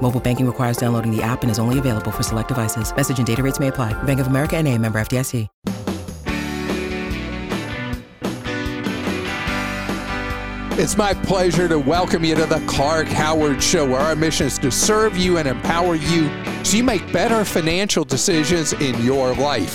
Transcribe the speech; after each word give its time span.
Mobile 0.00 0.20
banking 0.20 0.46
requires 0.46 0.78
downloading 0.78 1.14
the 1.14 1.22
app 1.22 1.42
and 1.42 1.50
is 1.50 1.58
only 1.58 1.78
available 1.78 2.10
for 2.10 2.22
select 2.22 2.48
devices. 2.48 2.94
Message 2.96 3.18
and 3.18 3.26
data 3.26 3.42
rates 3.42 3.60
may 3.60 3.68
apply. 3.68 3.92
Bank 4.04 4.20
of 4.20 4.28
America 4.28 4.56
and 4.56 4.66
a 4.66 4.78
member 4.78 4.98
FDIC. 4.98 5.48
It's 10.80 10.96
my 10.96 11.12
pleasure 11.12 11.66
to 11.66 11.76
welcome 11.76 12.24
you 12.24 12.36
to 12.36 12.46
the 12.46 12.62
Clark 12.68 13.08
Howard 13.08 13.60
Show, 13.60 13.84
where 13.84 13.98
our 13.98 14.14
mission 14.14 14.46
is 14.46 14.58
to 14.60 14.70
serve 14.70 15.16
you 15.16 15.38
and 15.38 15.48
empower 15.48 15.96
you 15.96 16.30
so 16.62 16.76
you 16.76 16.84
make 16.84 17.12
better 17.12 17.44
financial 17.44 18.04
decisions 18.04 18.74
in 18.74 18.96
your 19.02 19.34
life. 19.34 19.74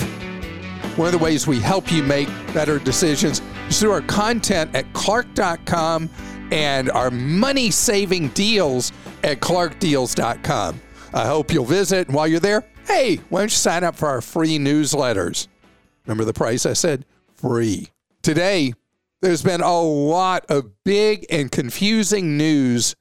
One 0.96 1.06
of 1.06 1.12
the 1.12 1.18
ways 1.18 1.46
we 1.46 1.60
help 1.60 1.92
you 1.92 2.02
make 2.02 2.28
better 2.54 2.78
decisions 2.78 3.42
is 3.68 3.80
through 3.80 3.90
our 3.90 4.00
content 4.00 4.74
at 4.74 4.90
clark.com 4.94 6.08
and 6.50 6.90
our 6.92 7.10
money 7.10 7.70
saving 7.70 8.28
deals 8.28 8.90
at 9.24 9.40
clarkdeals.com. 9.40 10.80
I 11.14 11.26
hope 11.26 11.52
you'll 11.52 11.64
visit. 11.64 12.08
And 12.08 12.14
while 12.14 12.28
you're 12.28 12.40
there, 12.40 12.64
hey, 12.86 13.16
why 13.30 13.40
don't 13.40 13.50
you 13.50 13.56
sign 13.56 13.82
up 13.82 13.96
for 13.96 14.08
our 14.08 14.20
free 14.20 14.58
newsletters? 14.58 15.48
Remember 16.06 16.24
the 16.24 16.34
price 16.34 16.66
I 16.66 16.74
said? 16.74 17.06
Free. 17.34 17.88
Today, 18.22 18.74
there's 19.22 19.42
been 19.42 19.62
a 19.62 19.80
lot 19.80 20.44
of 20.50 20.84
big 20.84 21.24
and 21.30 21.50
confusing 21.50 22.36
news 22.36 22.94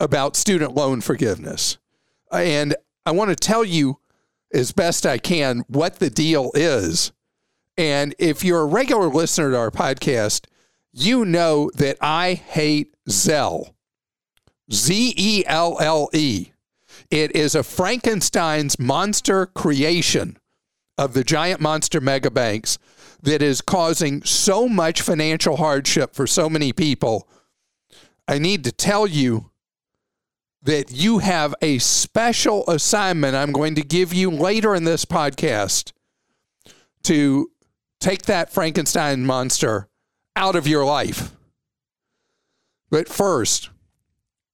about 0.00 0.36
student 0.36 0.74
loan 0.74 1.00
forgiveness. 1.00 1.78
And 2.32 2.74
I 3.06 3.12
want 3.12 3.30
to 3.30 3.36
tell 3.36 3.64
you 3.64 4.00
as 4.52 4.72
best 4.72 5.06
I 5.06 5.18
can 5.18 5.60
what 5.68 6.00
the 6.00 6.10
deal 6.10 6.50
is. 6.54 7.12
And 7.78 8.14
if 8.18 8.44
you're 8.44 8.62
a 8.62 8.66
regular 8.66 9.06
listener 9.08 9.52
to 9.52 9.58
our 9.58 9.70
podcast, 9.70 10.46
you 10.92 11.24
know 11.24 11.70
that 11.76 11.96
I 12.00 12.34
hate 12.34 12.94
Zelle. 13.08 13.74
Z 14.72 15.14
E 15.16 15.44
L 15.46 15.78
L 15.80 16.08
E. 16.12 16.52
It 17.10 17.34
is 17.34 17.54
a 17.54 17.62
Frankenstein's 17.62 18.78
monster 18.78 19.46
creation 19.46 20.38
of 20.96 21.14
the 21.14 21.24
giant 21.24 21.60
monster 21.60 22.00
mega 22.00 22.30
banks 22.30 22.78
that 23.22 23.42
is 23.42 23.60
causing 23.60 24.22
so 24.22 24.68
much 24.68 25.02
financial 25.02 25.56
hardship 25.56 26.14
for 26.14 26.26
so 26.26 26.48
many 26.48 26.72
people. 26.72 27.28
I 28.28 28.38
need 28.38 28.64
to 28.64 28.72
tell 28.72 29.06
you 29.06 29.50
that 30.62 30.92
you 30.92 31.18
have 31.18 31.54
a 31.62 31.78
special 31.78 32.68
assignment 32.68 33.34
I'm 33.34 33.52
going 33.52 33.74
to 33.76 33.82
give 33.82 34.12
you 34.12 34.30
later 34.30 34.74
in 34.74 34.84
this 34.84 35.04
podcast 35.04 35.92
to 37.04 37.50
take 37.98 38.22
that 38.22 38.52
Frankenstein 38.52 39.24
monster 39.24 39.88
out 40.36 40.54
of 40.54 40.66
your 40.66 40.84
life. 40.84 41.34
But 42.90 43.08
first, 43.08 43.70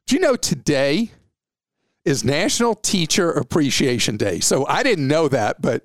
do 0.07 0.15
you 0.15 0.21
know 0.21 0.37
today 0.37 1.11
is 2.05 2.25
National 2.25 2.75
Teacher 2.75 3.31
Appreciation 3.31 4.17
Day? 4.17 4.39
So 4.41 4.67
I 4.67 4.83
didn't 4.83 5.09
know 5.09 5.29
that, 5.29 5.61
but 5.61 5.85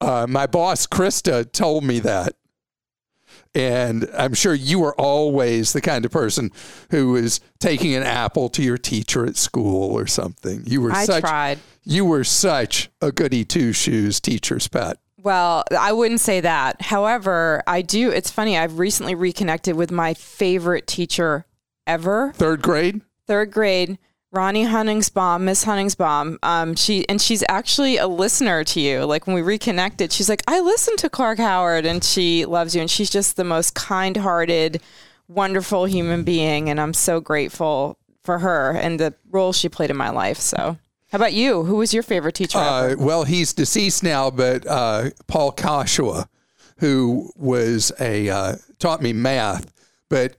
uh, 0.00 0.26
my 0.28 0.46
boss, 0.46 0.86
Krista, 0.86 1.50
told 1.50 1.82
me 1.84 1.98
that. 2.00 2.34
And 3.54 4.08
I'm 4.16 4.34
sure 4.34 4.54
you 4.54 4.78
were 4.78 4.94
always 4.94 5.72
the 5.72 5.80
kind 5.80 6.04
of 6.04 6.10
person 6.10 6.50
who 6.90 7.16
is 7.16 7.40
taking 7.58 7.94
an 7.94 8.02
apple 8.02 8.48
to 8.50 8.62
your 8.62 8.78
teacher 8.78 9.26
at 9.26 9.36
school 9.36 9.90
or 9.92 10.06
something. 10.06 10.62
You 10.66 10.80
were 10.80 10.92
I 10.92 11.04
such 11.04 11.22
tried. 11.22 11.58
you 11.84 12.04
were 12.04 12.24
such 12.24 12.90
a 13.00 13.10
goody 13.12 13.44
two 13.44 13.72
shoes 13.72 14.20
teacher's 14.20 14.68
pet. 14.68 14.98
Well, 15.20 15.64
I 15.76 15.92
wouldn't 15.92 16.20
say 16.20 16.40
that. 16.40 16.80
However, 16.82 17.62
I 17.66 17.82
do. 17.82 18.10
It's 18.10 18.30
funny. 18.30 18.56
I've 18.56 18.78
recently 18.78 19.14
reconnected 19.14 19.76
with 19.76 19.90
my 19.90 20.14
favorite 20.14 20.86
teacher 20.86 21.46
ever, 21.86 22.32
Third 22.34 22.62
grade? 22.62 23.02
Third 23.26 23.50
grade, 23.50 23.98
Ronnie 24.30 24.64
Hunningsbaum, 24.64 25.42
Miss 25.42 25.64
Hunningsbaum. 25.64 26.38
Um, 26.42 26.74
she 26.74 27.08
and 27.08 27.20
she's 27.20 27.44
actually 27.48 27.98
a 27.98 28.06
listener 28.06 28.64
to 28.64 28.80
you. 28.80 29.04
Like 29.04 29.26
when 29.26 29.34
we 29.34 29.42
reconnected, 29.42 30.12
she's 30.12 30.28
like, 30.28 30.42
"I 30.48 30.60
listen 30.60 30.96
to 30.98 31.10
Clark 31.10 31.38
Howard," 31.38 31.84
and 31.84 32.02
she 32.02 32.46
loves 32.46 32.74
you. 32.74 32.80
And 32.80 32.90
she's 32.90 33.10
just 33.10 33.36
the 33.36 33.44
most 33.44 33.74
kind-hearted, 33.74 34.80
wonderful 35.28 35.84
human 35.84 36.24
being. 36.24 36.70
And 36.70 36.80
I'm 36.80 36.94
so 36.94 37.20
grateful 37.20 37.98
for 38.22 38.38
her 38.38 38.70
and 38.70 38.98
the 38.98 39.14
role 39.30 39.52
she 39.52 39.68
played 39.68 39.90
in 39.90 39.96
my 39.96 40.10
life. 40.10 40.38
So. 40.38 40.78
How 41.10 41.16
about 41.16 41.34
you? 41.34 41.64
Who 41.64 41.76
was 41.76 41.92
your 41.92 42.02
favorite 42.02 42.34
teacher? 42.34 42.56
Uh, 42.56 42.94
well, 42.98 43.24
he's 43.24 43.52
deceased 43.52 44.02
now, 44.02 44.30
but 44.30 44.66
uh, 44.66 45.10
Paul 45.26 45.52
Kashua, 45.52 46.26
who 46.78 47.30
was 47.36 47.92
a 48.00 48.30
uh, 48.30 48.56
taught 48.78 49.02
me 49.02 49.12
math, 49.12 49.70
but 50.08 50.36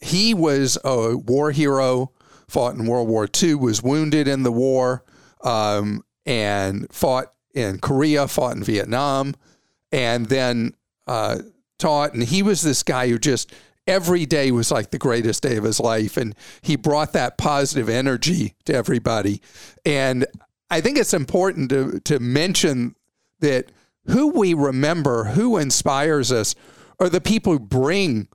he 0.00 0.32
was 0.32 0.78
a 0.82 1.14
war 1.18 1.50
hero, 1.50 2.10
fought 2.54 2.76
in 2.76 2.86
World 2.86 3.08
War 3.08 3.26
II, 3.42 3.56
was 3.56 3.82
wounded 3.82 4.28
in 4.28 4.44
the 4.44 4.52
war, 4.52 5.02
um, 5.42 6.04
and 6.24 6.86
fought 6.92 7.32
in 7.52 7.80
Korea, 7.80 8.28
fought 8.28 8.56
in 8.56 8.62
Vietnam, 8.62 9.34
and 9.90 10.26
then 10.26 10.74
uh, 11.08 11.38
taught. 11.80 12.14
And 12.14 12.22
he 12.22 12.44
was 12.44 12.62
this 12.62 12.84
guy 12.84 13.08
who 13.08 13.18
just 13.18 13.52
every 13.88 14.24
day 14.24 14.52
was 14.52 14.70
like 14.70 14.92
the 14.92 14.98
greatest 14.98 15.42
day 15.42 15.56
of 15.56 15.64
his 15.64 15.80
life, 15.80 16.16
and 16.16 16.36
he 16.62 16.76
brought 16.76 17.12
that 17.14 17.38
positive 17.38 17.88
energy 17.88 18.54
to 18.66 18.74
everybody. 18.74 19.42
And 19.84 20.24
I 20.70 20.80
think 20.80 20.96
it's 20.96 21.12
important 21.12 21.70
to 21.70 21.98
to 22.04 22.20
mention 22.20 22.94
that 23.40 23.72
who 24.06 24.28
we 24.28 24.54
remember, 24.54 25.24
who 25.24 25.56
inspires 25.56 26.30
us, 26.30 26.54
are 27.00 27.08
the 27.08 27.20
people 27.20 27.54
who 27.54 27.58
bring 27.58 28.28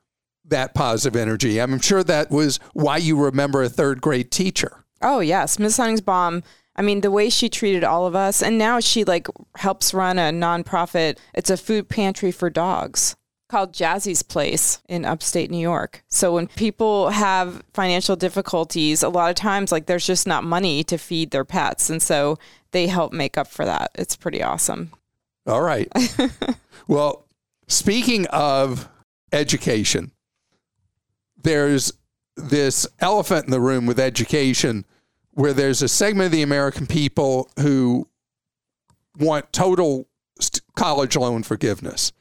that 0.50 0.74
positive 0.74 1.20
energy. 1.20 1.60
I'm 1.60 1.80
sure 1.80 2.04
that 2.04 2.32
was 2.32 2.60
why 2.74 2.98
you 2.98 3.22
remember 3.22 3.64
a 3.64 3.70
third 3.70 4.02
grade 4.02 4.32
teacher. 4.32 4.84
Oh 5.02 5.20
yes, 5.20 5.60
Miss 5.60 5.78
Hunningsbaum. 5.78 6.44
I 6.76 6.82
mean, 6.82 7.02
the 7.02 7.12
way 7.12 7.30
she 7.30 7.50
treated 7.50 7.84
all 7.84 8.06
of 8.06 8.16
us, 8.16 8.42
and 8.42 8.58
now 8.58 8.80
she 8.80 9.04
like 9.04 9.28
helps 9.56 9.94
run 9.94 10.18
a 10.18 10.32
nonprofit. 10.32 11.18
It's 11.34 11.50
a 11.50 11.58
food 11.58 11.90
pantry 11.90 12.32
for 12.32 12.50
dogs 12.50 13.16
called 13.50 13.74
Jazzy's 13.74 14.24
Place 14.24 14.82
in 14.88 15.04
upstate 15.04 15.50
New 15.50 15.58
York. 15.58 16.04
So 16.08 16.36
when 16.36 16.48
people 16.48 17.10
have 17.10 17.64
financial 17.74 18.16
difficulties, 18.16 19.02
a 19.02 19.10
lot 19.10 19.30
of 19.30 19.36
times 19.36 19.72
like 19.72 19.88
there's 19.88 20.06
just 20.06 20.28
not 20.28 20.44
money 20.44 20.84
to 20.86 20.98
feed 20.98 21.32
their 21.32 21.46
pets, 21.46 21.90
and 21.90 22.02
so 22.02 22.38
they 22.72 22.88
help 22.88 23.12
make 23.12 23.38
up 23.38 23.48
for 23.48 23.66
that. 23.66 23.92
It's 23.96 24.16
pretty 24.16 24.42
awesome. 24.42 24.92
All 25.48 25.62
right. 25.62 25.92
well, 26.88 27.26
speaking 27.68 28.28
of 28.28 28.88
education, 29.34 30.12
there's 31.44 31.94
this 32.36 32.88
elephant 33.00 33.46
in 33.46 33.52
the 33.52 33.60
room 33.60 33.86
with 33.86 34.00
education 34.00 34.86
where 35.32 35.54
there's 35.54 35.82
a 35.82 35.88
segment 35.88 36.28
of 36.28 36.32
the 36.32 36.42
American 36.42 36.88
people 36.88 37.50
who 37.60 38.08
want 39.18 39.52
total 39.54 40.08
st- 40.40 40.62
college 40.76 41.16
loan 41.16 41.44
forgiveness. 41.44 42.12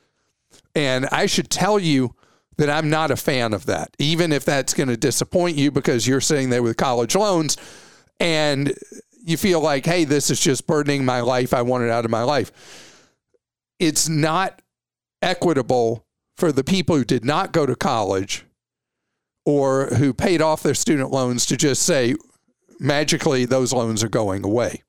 And 0.75 1.07
I 1.07 1.27
should 1.27 1.51
tell 1.51 1.79
you 1.79 2.15
that 2.57 2.69
I'm 2.69 2.91
not 2.91 3.11
a 3.11 3.17
fan 3.17 3.55
of 3.55 3.67
that, 3.67 3.95
even 3.99 4.33
if 4.33 4.45
that's 4.45 4.75
going 4.75 4.89
to 4.89 4.97
disappoint 4.97 5.57
you 5.57 5.71
because 5.71 6.07
you're 6.07 6.21
sitting 6.21 6.51
there 6.51 6.63
with 6.63 6.77
college 6.77 7.15
loans 7.15 7.57
and 8.21 8.75
you 9.25 9.37
feel 9.37 9.61
like, 9.61 9.87
hey, 9.87 10.05
this 10.05 10.31
is 10.31 10.41
just 10.41 10.67
burdening 10.67 11.05
my 11.05 11.21
life. 11.21 11.55
I 11.55 11.63
want 11.63 11.85
it 11.85 11.91
out 11.91 12.05
of 12.05 12.11
my 12.11 12.23
life. 12.23 12.95
It's 13.79 14.09
not 14.09 14.61
equitable 15.23 16.05
for 16.37 16.53
the 16.53 16.65
people 16.65 16.97
who 16.97 17.05
did 17.05 17.25
not 17.25 17.53
go 17.53 17.67
to 17.67 17.77
college 17.77 18.45
or 19.49 19.87
who 19.87 20.13
paid 20.13 20.43
off 20.43 20.63
their 20.63 20.75
student 20.75 21.11
loans 21.11 21.47
to 21.47 21.57
just 21.57 21.83
say, 21.83 22.15
magically, 22.79 23.47
those 23.47 23.73
loans 23.73 24.05
are 24.05 24.09
going 24.11 24.45
away. 24.45 24.83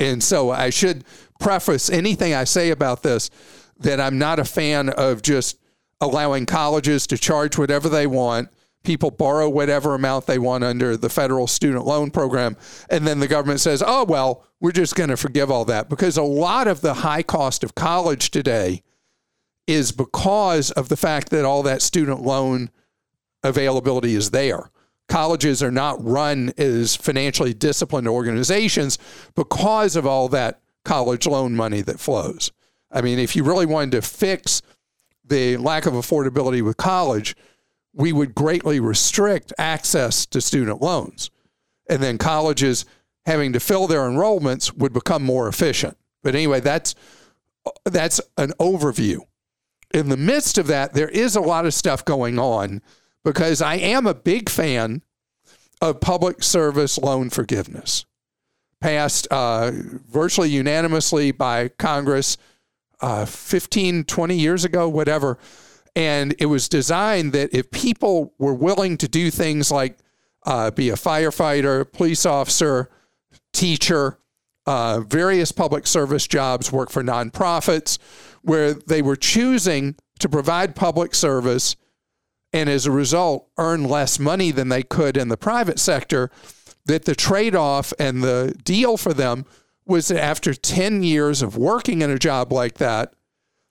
And 0.00 0.22
so 0.22 0.50
I 0.50 0.70
should 0.70 1.04
preface 1.38 1.90
anything 1.90 2.32
I 2.32 2.44
say 2.44 2.70
about 2.70 3.02
this 3.02 3.28
that 3.80 4.00
I'm 4.00 4.16
not 4.16 4.38
a 4.38 4.46
fan 4.46 4.88
of 4.88 5.20
just 5.20 5.58
allowing 6.00 6.46
colleges 6.46 7.06
to 7.08 7.18
charge 7.18 7.58
whatever 7.58 7.90
they 7.90 8.06
want. 8.06 8.48
People 8.84 9.10
borrow 9.10 9.50
whatever 9.50 9.94
amount 9.94 10.24
they 10.24 10.38
want 10.38 10.64
under 10.64 10.96
the 10.96 11.10
federal 11.10 11.46
student 11.46 11.84
loan 11.84 12.10
program. 12.10 12.56
And 12.88 13.06
then 13.06 13.20
the 13.20 13.28
government 13.28 13.60
says, 13.60 13.82
oh, 13.86 14.06
well, 14.06 14.46
we're 14.60 14.72
just 14.72 14.94
going 14.94 15.10
to 15.10 15.16
forgive 15.18 15.50
all 15.50 15.66
that. 15.66 15.90
Because 15.90 16.16
a 16.16 16.22
lot 16.22 16.68
of 16.68 16.80
the 16.80 16.94
high 16.94 17.22
cost 17.22 17.62
of 17.62 17.74
college 17.74 18.30
today 18.30 18.82
is 19.66 19.92
because 19.92 20.70
of 20.70 20.88
the 20.88 20.96
fact 20.96 21.28
that 21.28 21.44
all 21.44 21.62
that 21.64 21.82
student 21.82 22.22
loan 22.22 22.70
availability 23.42 24.14
is 24.14 24.30
there. 24.30 24.70
Colleges 25.08 25.62
are 25.62 25.70
not 25.70 26.04
run 26.04 26.52
as 26.58 26.94
financially 26.94 27.54
disciplined 27.54 28.08
organizations 28.08 28.98
because 29.34 29.96
of 29.96 30.06
all 30.06 30.28
that 30.28 30.60
college 30.84 31.26
loan 31.26 31.54
money 31.54 31.80
that 31.80 31.98
flows. 31.98 32.52
I 32.90 33.00
mean, 33.00 33.18
if 33.18 33.34
you 33.34 33.44
really 33.44 33.66
wanted 33.66 33.92
to 33.92 34.02
fix 34.02 34.62
the 35.24 35.56
lack 35.56 35.86
of 35.86 35.94
affordability 35.94 36.62
with 36.62 36.76
college, 36.76 37.36
we 37.94 38.12
would 38.12 38.34
greatly 38.34 38.80
restrict 38.80 39.52
access 39.58 40.26
to 40.26 40.40
student 40.40 40.80
loans. 40.80 41.30
And 41.88 42.02
then 42.02 42.18
colleges 42.18 42.84
having 43.26 43.52
to 43.52 43.60
fill 43.60 43.86
their 43.86 44.08
enrollments 44.08 44.72
would 44.76 44.92
become 44.92 45.22
more 45.22 45.48
efficient. 45.48 45.96
But 46.22 46.34
anyway, 46.34 46.60
that's 46.60 46.94
that's 47.84 48.20
an 48.36 48.52
overview. 48.58 49.20
In 49.92 50.08
the 50.08 50.16
midst 50.16 50.58
of 50.58 50.66
that, 50.68 50.94
there 50.94 51.08
is 51.08 51.36
a 51.36 51.40
lot 51.40 51.66
of 51.66 51.74
stuff 51.74 52.04
going 52.04 52.38
on 52.38 52.82
because 53.28 53.60
I 53.60 53.74
am 53.74 54.06
a 54.06 54.14
big 54.14 54.48
fan 54.48 55.02
of 55.82 56.00
public 56.00 56.42
service 56.42 56.96
loan 56.96 57.28
forgiveness, 57.28 58.06
passed 58.80 59.26
uh, 59.30 59.70
virtually 59.70 60.48
unanimously 60.48 61.30
by 61.30 61.68
Congress 61.68 62.38
uh, 63.02 63.26
15, 63.26 64.04
20 64.04 64.34
years 64.34 64.64
ago, 64.64 64.88
whatever. 64.88 65.38
And 65.94 66.34
it 66.38 66.46
was 66.46 66.70
designed 66.70 67.34
that 67.34 67.52
if 67.52 67.70
people 67.70 68.32
were 68.38 68.54
willing 68.54 68.96
to 68.96 69.08
do 69.08 69.30
things 69.30 69.70
like 69.70 69.98
uh, 70.46 70.70
be 70.70 70.88
a 70.88 70.94
firefighter, 70.94 71.92
police 71.92 72.24
officer, 72.24 72.88
teacher, 73.52 74.18
uh, 74.66 75.00
various 75.00 75.52
public 75.52 75.86
service 75.86 76.26
jobs, 76.26 76.72
work 76.72 76.90
for 76.90 77.02
nonprofits, 77.02 77.98
where 78.40 78.72
they 78.72 79.02
were 79.02 79.16
choosing 79.16 79.96
to 80.18 80.30
provide 80.30 80.74
public 80.74 81.14
service 81.14 81.76
and 82.52 82.68
as 82.68 82.86
a 82.86 82.90
result 82.90 83.48
earn 83.58 83.84
less 83.84 84.18
money 84.18 84.50
than 84.50 84.68
they 84.68 84.82
could 84.82 85.16
in 85.16 85.28
the 85.28 85.36
private 85.36 85.78
sector, 85.78 86.30
that 86.86 87.04
the 87.04 87.14
trade 87.14 87.54
off 87.54 87.92
and 87.98 88.22
the 88.22 88.54
deal 88.64 88.96
for 88.96 89.12
them 89.12 89.44
was 89.86 90.08
that 90.08 90.22
after 90.22 90.54
10 90.54 91.02
years 91.02 91.42
of 91.42 91.56
working 91.56 92.02
in 92.02 92.10
a 92.10 92.18
job 92.18 92.52
like 92.52 92.74
that, 92.74 93.14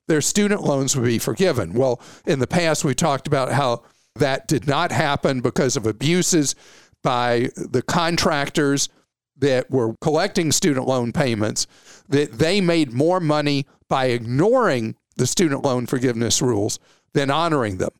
their 0.06 0.20
student 0.20 0.62
loans 0.62 0.96
would 0.96 1.04
be 1.04 1.18
forgiven. 1.18 1.74
Well, 1.74 2.00
in 2.26 2.38
the 2.38 2.46
past, 2.46 2.84
we 2.84 2.94
talked 2.94 3.26
about 3.26 3.52
how 3.52 3.82
that 4.16 4.48
did 4.48 4.66
not 4.66 4.90
happen 4.90 5.40
because 5.40 5.76
of 5.76 5.86
abuses 5.86 6.54
by 7.02 7.50
the 7.56 7.82
contractors 7.82 8.88
that 9.36 9.70
were 9.70 9.94
collecting 10.00 10.50
student 10.50 10.86
loan 10.88 11.12
payments, 11.12 11.66
that 12.08 12.38
they 12.38 12.60
made 12.60 12.92
more 12.92 13.20
money 13.20 13.66
by 13.88 14.06
ignoring 14.06 14.96
the 15.16 15.26
student 15.26 15.62
loan 15.62 15.86
forgiveness 15.86 16.42
rules 16.42 16.80
than 17.12 17.30
honoring 17.30 17.78
them. 17.78 17.90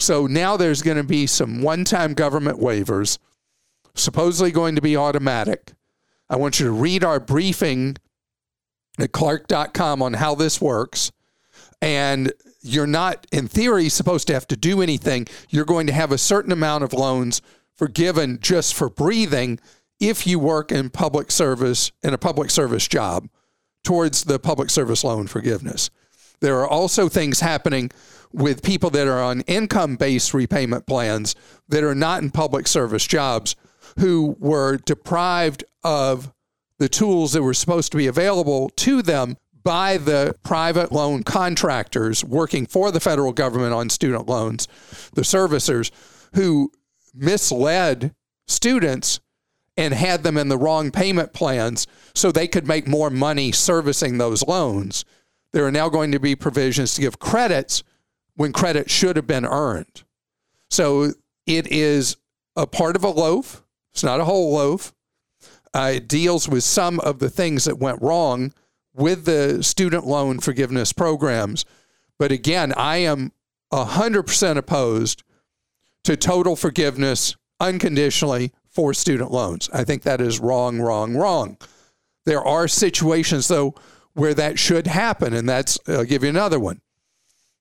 So 0.00 0.26
now 0.26 0.56
there's 0.56 0.82
going 0.82 0.96
to 0.96 1.04
be 1.04 1.26
some 1.26 1.62
one 1.62 1.84
time 1.84 2.14
government 2.14 2.58
waivers, 2.58 3.18
supposedly 3.94 4.50
going 4.50 4.74
to 4.76 4.82
be 4.82 4.96
automatic. 4.96 5.72
I 6.28 6.36
want 6.36 6.58
you 6.58 6.66
to 6.66 6.72
read 6.72 7.04
our 7.04 7.20
briefing 7.20 7.96
at 8.98 9.12
clark.com 9.12 10.00
on 10.00 10.14
how 10.14 10.34
this 10.34 10.60
works. 10.60 11.12
And 11.82 12.32
you're 12.62 12.86
not, 12.86 13.26
in 13.30 13.46
theory, 13.46 13.88
supposed 13.88 14.26
to 14.28 14.34
have 14.34 14.46
to 14.48 14.56
do 14.56 14.80
anything. 14.80 15.26
You're 15.48 15.64
going 15.64 15.86
to 15.86 15.92
have 15.92 16.12
a 16.12 16.18
certain 16.18 16.52
amount 16.52 16.84
of 16.84 16.92
loans 16.92 17.42
forgiven 17.76 18.38
just 18.40 18.74
for 18.74 18.88
breathing 18.88 19.58
if 19.98 20.26
you 20.26 20.38
work 20.38 20.72
in 20.72 20.88
public 20.90 21.30
service, 21.30 21.92
in 22.02 22.14
a 22.14 22.18
public 22.18 22.50
service 22.50 22.88
job, 22.88 23.28
towards 23.84 24.24
the 24.24 24.38
public 24.38 24.70
service 24.70 25.04
loan 25.04 25.26
forgiveness. 25.26 25.90
There 26.40 26.58
are 26.60 26.68
also 26.68 27.08
things 27.08 27.40
happening 27.40 27.90
with 28.32 28.62
people 28.62 28.90
that 28.90 29.06
are 29.06 29.22
on 29.22 29.42
income 29.42 29.96
based 29.96 30.32
repayment 30.34 30.86
plans 30.86 31.34
that 31.68 31.84
are 31.84 31.94
not 31.94 32.22
in 32.22 32.30
public 32.30 32.66
service 32.66 33.06
jobs 33.06 33.56
who 33.98 34.36
were 34.38 34.78
deprived 34.78 35.64
of 35.82 36.32
the 36.78 36.88
tools 36.88 37.32
that 37.32 37.42
were 37.42 37.54
supposed 37.54 37.92
to 37.92 37.98
be 37.98 38.06
available 38.06 38.70
to 38.70 39.02
them 39.02 39.36
by 39.62 39.98
the 39.98 40.34
private 40.42 40.90
loan 40.90 41.22
contractors 41.22 42.24
working 42.24 42.64
for 42.64 42.90
the 42.90 43.00
federal 43.00 43.32
government 43.32 43.74
on 43.74 43.90
student 43.90 44.26
loans, 44.26 44.66
the 45.14 45.22
servicers 45.22 45.90
who 46.34 46.70
misled 47.14 48.14
students 48.46 49.20
and 49.76 49.94
had 49.94 50.22
them 50.22 50.36
in 50.36 50.48
the 50.48 50.58
wrong 50.58 50.90
payment 50.90 51.32
plans 51.32 51.86
so 52.14 52.32
they 52.32 52.48
could 52.48 52.66
make 52.66 52.88
more 52.88 53.10
money 53.10 53.52
servicing 53.52 54.18
those 54.18 54.46
loans. 54.46 55.04
There 55.52 55.66
are 55.66 55.72
now 55.72 55.88
going 55.88 56.12
to 56.12 56.20
be 56.20 56.36
provisions 56.36 56.94
to 56.94 57.00
give 57.00 57.18
credits 57.18 57.82
when 58.36 58.52
credit 58.52 58.90
should 58.90 59.16
have 59.16 59.26
been 59.26 59.44
earned. 59.44 60.04
So 60.70 61.12
it 61.46 61.66
is 61.66 62.16
a 62.56 62.66
part 62.66 62.96
of 62.96 63.04
a 63.04 63.08
loaf. 63.08 63.64
It's 63.92 64.04
not 64.04 64.20
a 64.20 64.24
whole 64.24 64.54
loaf. 64.54 64.94
Uh, 65.74 65.92
it 65.96 66.08
deals 66.08 66.48
with 66.48 66.64
some 66.64 67.00
of 67.00 67.18
the 67.18 67.30
things 67.30 67.64
that 67.64 67.78
went 67.78 68.02
wrong 68.02 68.52
with 68.94 69.24
the 69.24 69.62
student 69.62 70.06
loan 70.06 70.40
forgiveness 70.40 70.92
programs. 70.92 71.64
But 72.18 72.32
again, 72.32 72.72
I 72.76 72.98
am 72.98 73.32
100% 73.72 74.56
opposed 74.56 75.22
to 76.04 76.16
total 76.16 76.56
forgiveness 76.56 77.36
unconditionally 77.60 78.52
for 78.68 78.94
student 78.94 79.30
loans. 79.30 79.68
I 79.72 79.84
think 79.84 80.02
that 80.02 80.20
is 80.20 80.40
wrong, 80.40 80.80
wrong, 80.80 81.16
wrong. 81.16 81.58
There 82.26 82.44
are 82.44 82.68
situations, 82.68 83.48
though, 83.48 83.74
where 84.20 84.34
that 84.34 84.58
should 84.58 84.86
happen. 84.86 85.32
And 85.32 85.48
that's, 85.48 85.78
I'll 85.88 86.04
give 86.04 86.22
you 86.22 86.28
another 86.28 86.60
one 86.60 86.82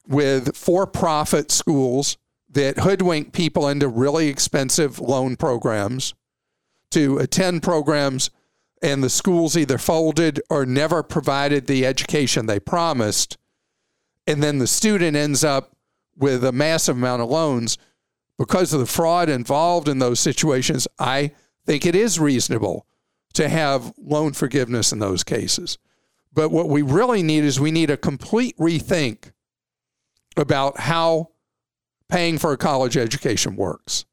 with 0.06 0.58
for 0.58 0.86
profit 0.86 1.52
schools 1.52 2.18
that 2.50 2.80
hoodwink 2.80 3.32
people 3.32 3.70
into 3.70 3.88
really 3.88 4.28
expensive 4.28 5.00
loan 5.00 5.38
programs 5.38 6.14
to 6.92 7.18
attend 7.20 7.64
programs, 7.64 8.30
and 8.82 9.02
the 9.02 9.10
schools 9.10 9.56
either 9.56 9.78
folded 9.78 10.42
or 10.50 10.66
never 10.66 11.02
provided 11.02 11.66
the 11.66 11.86
education 11.86 12.46
they 12.46 12.60
promised. 12.60 13.38
And 14.28 14.44
then 14.44 14.58
the 14.58 14.68
student 14.68 15.16
ends 15.16 15.46
up 15.46 15.78
with 16.18 16.44
a 16.44 16.52
massive 16.52 16.98
amount 16.98 17.22
of 17.22 17.30
loans 17.30 17.78
because 18.38 18.74
of 18.74 18.82
the 18.82 18.86
fraud 18.86 19.30
involved 19.30 19.88
in 19.88 20.00
those 20.00 20.20
situations, 20.20 20.90
I 20.98 21.32
think 21.66 21.86
it 21.86 21.96
is 21.96 22.20
reasonable 22.20 22.86
to 23.36 23.48
have 23.48 23.94
loan 23.98 24.34
forgiveness 24.34 24.92
in 24.92 25.00
those 25.00 25.24
cases. 25.24 25.78
But 26.34 26.50
what 26.50 26.70
we 26.70 26.82
really 26.82 27.24
need 27.24 27.44
is 27.44 27.60
we 27.60 27.72
need 27.72 27.90
a 27.90 27.98
complete 27.98 28.58
rethink 28.58 29.32
about 30.38 30.80
how 30.80 31.30
paying 32.08 32.38
for 32.38 32.52
a 32.52 32.58
college 32.58 32.98
education 32.98 33.56
works. 33.56 34.06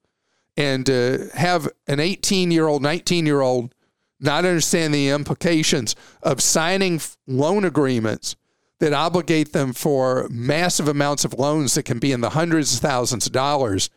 And 0.56 0.86
have 1.34 1.68
an 1.86 2.00
18 2.00 2.50
year 2.50 2.66
old, 2.66 2.82
19 2.82 3.26
year 3.26 3.42
old 3.42 3.74
not 4.18 4.46
understand 4.46 4.94
the 4.94 5.10
implications 5.10 5.94
of 6.22 6.40
signing 6.40 7.00
loan 7.26 7.64
agreements 7.64 8.36
that 8.78 8.92
obligate 8.92 9.52
them 9.52 9.72
for 9.72 10.26
massive 10.30 10.88
amounts 10.88 11.24
of 11.24 11.34
loans 11.34 11.74
that 11.74 11.84
can 11.84 11.98
be 11.98 12.12
in 12.12 12.20
the 12.20 12.30
hundreds 12.30 12.74
of 12.74 12.80
thousands 12.80 13.26
of 13.26 13.32
dollars 13.32 13.90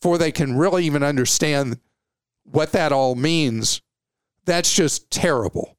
before 0.00 0.18
they 0.18 0.32
can 0.32 0.56
really 0.56 0.84
even 0.84 1.02
understand 1.02 1.78
what 2.44 2.72
that 2.72 2.92
all 2.92 3.14
means, 3.14 3.82
that's 4.44 4.72
just 4.72 5.10
terrible. 5.10 5.76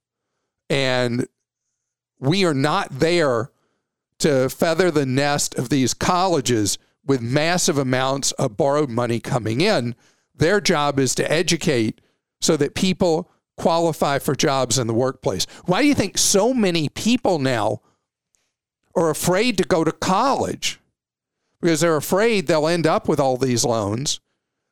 And 0.70 1.28
we 2.20 2.46
are 2.46 2.54
not 2.54 3.00
there 3.00 3.52
to 4.20 4.50
feather 4.50 4.92
the 4.92 5.06
nest 5.06 5.56
of 5.56 5.70
these 5.70 5.94
colleges 5.94 6.78
with 7.06 7.22
massive 7.22 7.78
amounts 7.78 8.32
of 8.34 8.58
borrowed 8.58 8.90
money 8.90 9.20
coming 9.20 9.62
in. 9.62 9.96
Their 10.36 10.62
job 10.62 11.00
is 11.00 11.16
to 11.16 11.32
educate 11.32 12.02
so 12.42 12.58
that 12.58 12.76
people 12.76 13.32
qualify 13.58 14.20
for 14.20 14.36
jobs 14.36 14.78
in 14.78 14.88
the 14.88 14.94
workplace. 14.94 15.46
Why 15.66 15.82
do 15.82 15.88
you 15.88 15.96
think 15.96 16.18
so 16.18 16.54
many 16.54 16.90
people 16.90 17.40
now 17.40 17.82
are 18.96 19.10
afraid 19.10 19.58
to 19.58 19.64
go 19.64 19.84
to 19.84 19.92
college? 19.92 20.80
because 21.62 21.82
they're 21.82 21.98
afraid 21.98 22.48
they'll 22.48 22.68
end 22.68 22.88
up 22.88 23.08
with 23.08 23.20
all 23.20 23.38
these 23.38 23.66
loans 23.66 24.20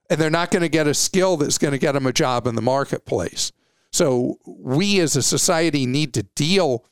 and 0.10 0.20
they're 0.20 0.30
not 0.30 0.51
going 0.51 0.62
to 0.62 0.70
get 0.70 0.88
a 0.88 0.94
skill 0.94 1.38
that's 1.38 1.58
going 1.58 1.74
to 1.74 1.77
get 1.77 1.94
them 1.94 2.06
a 2.06 2.13
job 2.13 2.48
in 2.48 2.56
the 2.56 2.62
marketplace. 2.62 3.51
So 3.92 4.38
we 4.46 5.00
as 5.00 5.16
a 5.16 5.22
society 5.22 5.86
need 5.86 6.13
to 6.13 6.24
deal 6.24 6.86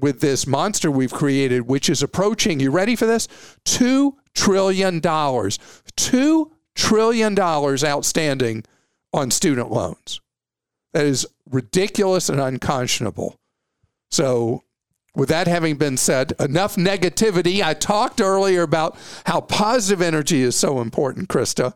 with 0.00 0.20
this 0.20 0.46
monster 0.46 0.90
we've 0.90 1.12
created, 1.12 1.62
which 1.62 1.88
is 1.88 2.02
approaching, 2.02 2.60
you 2.60 2.70
ready 2.70 2.96
for 2.96 3.06
this? 3.06 3.28
$2 3.64 4.12
trillion. 4.34 5.00
$2 5.00 6.50
trillion 6.74 7.38
outstanding 7.38 8.64
on 9.12 9.30
student 9.30 9.70
loans. 9.70 10.20
That 10.92 11.06
is 11.06 11.26
ridiculous 11.50 12.28
and 12.28 12.40
unconscionable. 12.40 13.38
So 14.10 14.62
with 15.14 15.28
that 15.30 15.48
having 15.48 15.76
been 15.76 15.96
said, 15.96 16.32
enough 16.38 16.76
negativity. 16.76 17.62
I 17.62 17.74
talked 17.74 18.20
earlier 18.20 18.62
about 18.62 18.96
how 19.26 19.40
positive 19.40 20.00
energy 20.00 20.42
is 20.42 20.54
so 20.54 20.80
important, 20.80 21.28
Krista. 21.28 21.74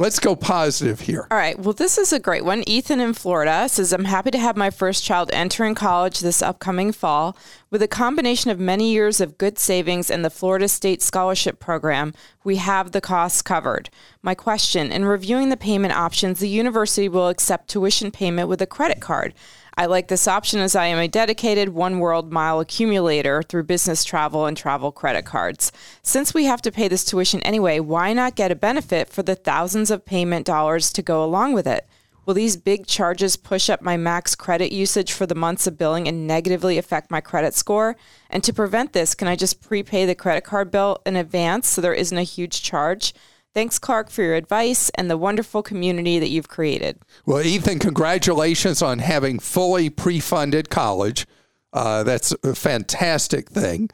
Let's 0.00 0.18
go 0.18 0.34
positive 0.34 1.00
here. 1.00 1.26
All 1.30 1.36
right. 1.36 1.58
Well, 1.58 1.74
this 1.74 1.98
is 1.98 2.10
a 2.10 2.18
great 2.18 2.42
one. 2.42 2.66
Ethan 2.66 3.00
in 3.00 3.12
Florida 3.12 3.68
says, 3.68 3.92
I'm 3.92 4.06
happy 4.06 4.30
to 4.30 4.38
have 4.38 4.56
my 4.56 4.70
first 4.70 5.04
child 5.04 5.28
entering 5.30 5.74
college 5.74 6.20
this 6.20 6.40
upcoming 6.40 6.90
fall. 6.90 7.36
With 7.68 7.82
a 7.82 7.86
combination 7.86 8.50
of 8.50 8.58
many 8.58 8.92
years 8.92 9.20
of 9.20 9.36
good 9.36 9.58
savings 9.58 10.10
and 10.10 10.24
the 10.24 10.30
Florida 10.30 10.68
State 10.68 11.02
Scholarship 11.02 11.60
Program, 11.60 12.14
we 12.44 12.56
have 12.56 12.92
the 12.92 13.02
costs 13.02 13.42
covered. 13.42 13.90
My 14.22 14.34
question 14.34 14.90
in 14.90 15.04
reviewing 15.04 15.50
the 15.50 15.56
payment 15.58 15.92
options, 15.92 16.40
the 16.40 16.48
university 16.48 17.06
will 17.06 17.28
accept 17.28 17.68
tuition 17.68 18.10
payment 18.10 18.48
with 18.48 18.62
a 18.62 18.66
credit 18.66 19.02
card. 19.02 19.34
I 19.80 19.86
like 19.86 20.08
this 20.08 20.28
option 20.28 20.60
as 20.60 20.76
I 20.76 20.88
am 20.88 20.98
a 20.98 21.08
dedicated 21.08 21.70
One 21.70 22.00
World 22.00 22.30
mile 22.30 22.60
accumulator 22.60 23.42
through 23.42 23.62
business 23.62 24.04
travel 24.04 24.44
and 24.44 24.54
travel 24.54 24.92
credit 24.92 25.24
cards. 25.24 25.72
Since 26.02 26.34
we 26.34 26.44
have 26.44 26.60
to 26.60 26.70
pay 26.70 26.86
this 26.86 27.02
tuition 27.02 27.40
anyway, 27.44 27.80
why 27.80 28.12
not 28.12 28.34
get 28.34 28.52
a 28.52 28.54
benefit 28.54 29.08
for 29.08 29.22
the 29.22 29.34
thousands 29.34 29.90
of 29.90 30.04
payment 30.04 30.44
dollars 30.44 30.92
to 30.92 31.00
go 31.00 31.24
along 31.24 31.54
with 31.54 31.66
it? 31.66 31.88
Will 32.26 32.34
these 32.34 32.58
big 32.58 32.86
charges 32.86 33.36
push 33.36 33.70
up 33.70 33.80
my 33.80 33.96
max 33.96 34.34
credit 34.34 34.70
usage 34.70 35.14
for 35.14 35.24
the 35.24 35.34
months 35.34 35.66
of 35.66 35.78
billing 35.78 36.06
and 36.06 36.26
negatively 36.26 36.76
affect 36.76 37.10
my 37.10 37.22
credit 37.22 37.54
score? 37.54 37.96
And 38.28 38.44
to 38.44 38.52
prevent 38.52 38.92
this, 38.92 39.14
can 39.14 39.28
I 39.28 39.34
just 39.34 39.62
prepay 39.62 40.04
the 40.04 40.14
credit 40.14 40.44
card 40.44 40.70
bill 40.70 41.00
in 41.06 41.16
advance 41.16 41.66
so 41.66 41.80
there 41.80 41.94
isn't 41.94 42.18
a 42.18 42.22
huge 42.22 42.62
charge? 42.62 43.14
Thanks, 43.52 43.78
Clark, 43.78 44.10
for 44.10 44.22
your 44.22 44.34
advice 44.34 44.90
and 44.94 45.10
the 45.10 45.16
wonderful 45.16 45.62
community 45.62 46.18
that 46.20 46.28
you've 46.28 46.48
created. 46.48 46.98
Well, 47.26 47.42
Ethan, 47.42 47.80
congratulations 47.80 48.80
on 48.80 49.00
having 49.00 49.40
fully 49.40 49.90
pre 49.90 50.20
funded 50.20 50.70
college. 50.70 51.26
Uh, 51.72 52.04
that's 52.04 52.32
a 52.44 52.54
fantastic 52.54 53.50
thing. 53.50 53.90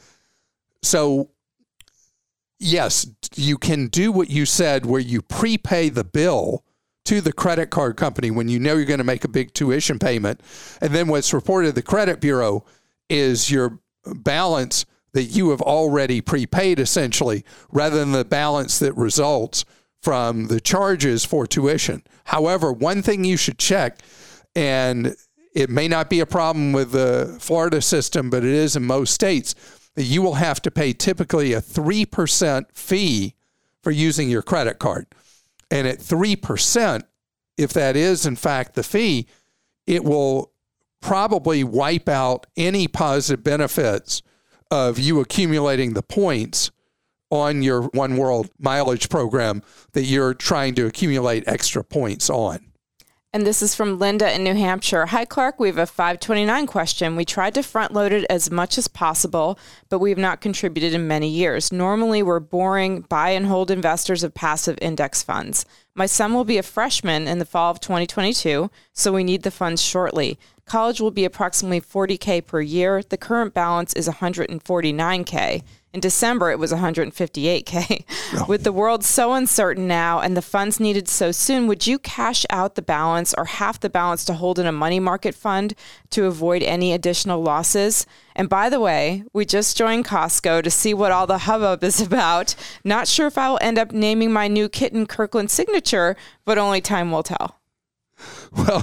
So, 0.83 1.31
yes, 2.59 3.07
you 3.35 3.57
can 3.57 3.89
do 3.89 4.13
what 4.13 4.29
you 4.29 4.45
said 4.45 4.85
where 4.85 5.01
you 5.01 5.23
prepay 5.23 5.89
the 5.89 6.05
bill 6.05 6.63
to 7.07 7.21
the 7.21 7.33
credit 7.33 7.71
card 7.71 7.97
company 7.97 8.31
when 8.31 8.49
you 8.49 8.59
know 8.59 8.75
you're 8.75 8.85
going 8.85 8.99
to 8.99 9.05
make 9.05 9.25
a 9.25 9.29
big 9.29 9.55
tuition 9.55 9.99
payment. 9.99 10.41
And 10.81 10.93
then 10.93 11.09
what's 11.09 11.33
reported 11.33 11.69
to 11.69 11.73
the 11.73 11.83
credit 11.83 12.21
bureau 12.21 12.65
is 13.09 13.51
your 13.51 13.79
balance 14.05 14.85
that 15.17 15.25
you 15.25 15.49
have 15.49 15.63
already 15.63 16.21
prepaid 16.21 16.79
essentially 16.79 17.43
rather 17.73 17.99
than 17.99 18.13
the 18.13 18.23
balance 18.23 18.79
that 18.79 18.93
results 18.99 19.65
from 20.03 20.49
the 20.49 20.61
charges 20.61 21.25
for 21.25 21.47
tuition. 21.47 22.03
However, 22.25 22.71
one 22.71 23.01
thing 23.01 23.25
you 23.25 23.39
should 23.39 23.59
check, 23.59 24.01
and 24.55 25.17
it 25.55 25.71
may 25.71 25.89
not 25.89 26.11
be 26.11 26.21
a 26.21 26.27
problem 26.27 26.75
with 26.75 26.93
the 26.93 27.35
Florida 27.41 27.81
system, 27.81 28.29
but 28.29 28.45
it 28.45 28.53
is 28.53 28.77
in 28.77 28.85
most 28.85 29.15
states, 29.15 29.55
that 29.95 30.03
you 30.03 30.21
will 30.21 30.35
have 30.35 30.61
to 30.61 30.71
pay 30.71 30.93
typically 30.93 31.55
a 31.55 31.63
3% 31.63 32.67
fee 32.75 33.35
for 33.83 33.91
using 33.91 34.29
your 34.29 34.43
credit 34.43 34.79
card. 34.79 35.07
And 35.71 35.89
at 35.89 35.99
3%, 35.99 37.05
if 37.57 37.73
that 37.73 37.97
is 37.97 38.27
in 38.27 38.37
fact 38.37 38.75
the 38.75 38.83
fee, 38.83 39.29
it 39.87 40.05
will 40.05 40.53
probably 41.01 41.65
wipe 41.65 42.07
out 42.07 42.47
any 42.55 42.87
positive 42.87 43.43
benefits 43.43 44.21
of 44.71 44.99
you 44.99 45.21
accumulating 45.21 45.95
the 45.95 46.03
points 46.03 46.71
on 47.31 47.63
your 47.63 47.83
One 47.83 48.17
World 48.17 48.51
mileage 48.59 49.09
program 49.09 49.63
that 49.93 50.05
you're 50.05 50.35
trying 50.35 50.75
to 50.77 50.87
accumulate 50.87 51.45
extra 51.47 51.83
points 51.83 52.31
on. 52.31 52.67
And 53.33 53.47
this 53.47 53.61
is 53.61 53.75
from 53.75 53.99
Linda 53.99 54.35
in 54.35 54.45
New 54.45 54.55
Hampshire. 54.55 55.05
Hi, 55.05 55.27
Clark. 55.27 55.61
We 55.61 55.69
have 55.69 55.77
a 55.77 55.85
529 55.85 56.67
question. 56.67 57.17
We 57.17 57.27
tried 57.27 57.53
to 57.55 57.63
front 57.63 57.93
load 57.93 58.13
it 58.13 58.25
as 58.31 58.51
much 58.51 58.79
as 58.79 58.89
possible, 58.89 59.59
but 59.91 59.99
we 59.99 60.09
have 60.09 60.19
not 60.19 60.41
contributed 60.41 60.95
in 60.95 61.07
many 61.07 61.29
years. 61.29 61.71
Normally, 61.71 62.23
we're 62.23 62.41
boring 62.41 63.03
buy 63.03 63.31
and 63.31 63.45
hold 63.45 63.71
investors 63.71 64.25
of 64.25 64.33
passive 64.33 64.79
index 64.81 65.23
funds. 65.23 65.67
My 65.95 66.07
son 66.07 66.33
will 66.33 66.45
be 66.45 66.57
a 66.57 66.63
freshman 66.63 67.29
in 67.29 67.39
the 67.39 67.45
fall 67.45 67.71
of 67.71 67.81
2022, 67.81 68.71
so 68.97 69.13
we 69.13 69.23
need 69.23 69.43
the 69.43 69.51
funds 69.51 69.83
shortly. 69.83 70.39
College 70.65 71.01
will 71.01 71.13
be 71.13 71.25
approximately 71.25 71.81
40K 71.81 72.45
per 72.45 72.61
year. 72.61 73.03
The 73.03 73.17
current 73.17 73.55
balance 73.55 73.93
is 73.93 74.09
149K. 74.09 75.63
In 75.93 76.01
December, 76.01 76.51
it 76.51 76.59
was 76.59 76.73
158K. 76.73 78.05
Oh. 78.35 78.45
With 78.49 78.65
the 78.65 78.73
world 78.73 79.05
so 79.05 79.35
uncertain 79.35 79.87
now 79.87 80.19
and 80.19 80.37
the 80.37 80.43
funds 80.43 80.81
needed 80.81 81.07
so 81.07 81.31
soon, 81.31 81.69
would 81.69 81.87
you 81.87 81.97
cash 81.97 82.45
out 82.51 82.75
the 82.75 82.83
balance 82.83 83.33
or 83.39 83.45
half 83.45 83.79
the 83.79 83.89
balance 83.89 84.25
to 84.25 84.35
hold 84.35 84.59
in 84.59 84.67
a 84.67 84.73
money 84.73 84.99
market 84.99 85.33
fund 85.33 85.75
to 86.11 86.25
avoid 86.25 86.65
any 86.65 86.93
additional 86.93 87.41
losses? 87.41 88.05
And 88.35 88.49
by 88.49 88.69
the 88.69 88.81
way, 88.81 89.23
we 89.33 89.45
just 89.45 89.77
joined 89.77 90.07
Costco 90.07 90.65
to 90.65 90.71
see 90.73 90.93
what 90.93 91.13
all 91.13 91.29
the 91.29 91.39
hubbub 91.39 91.85
is 91.85 92.01
about. 92.07 92.57
Not 92.83 93.07
sure 93.07 93.29
if 93.29 93.39
I 93.39 93.49
will 93.49 93.61
end 93.63 93.79
up 93.79 93.93
naming 93.93 94.33
my 94.33 94.49
new 94.49 94.69
kitten 94.69 95.07
Kirkland 95.07 95.53
Signature, 95.53 96.17
but 96.45 96.59
only 96.59 96.81
time 96.81 97.13
will 97.13 97.23
tell. 97.23 97.61
Well, 98.57 98.81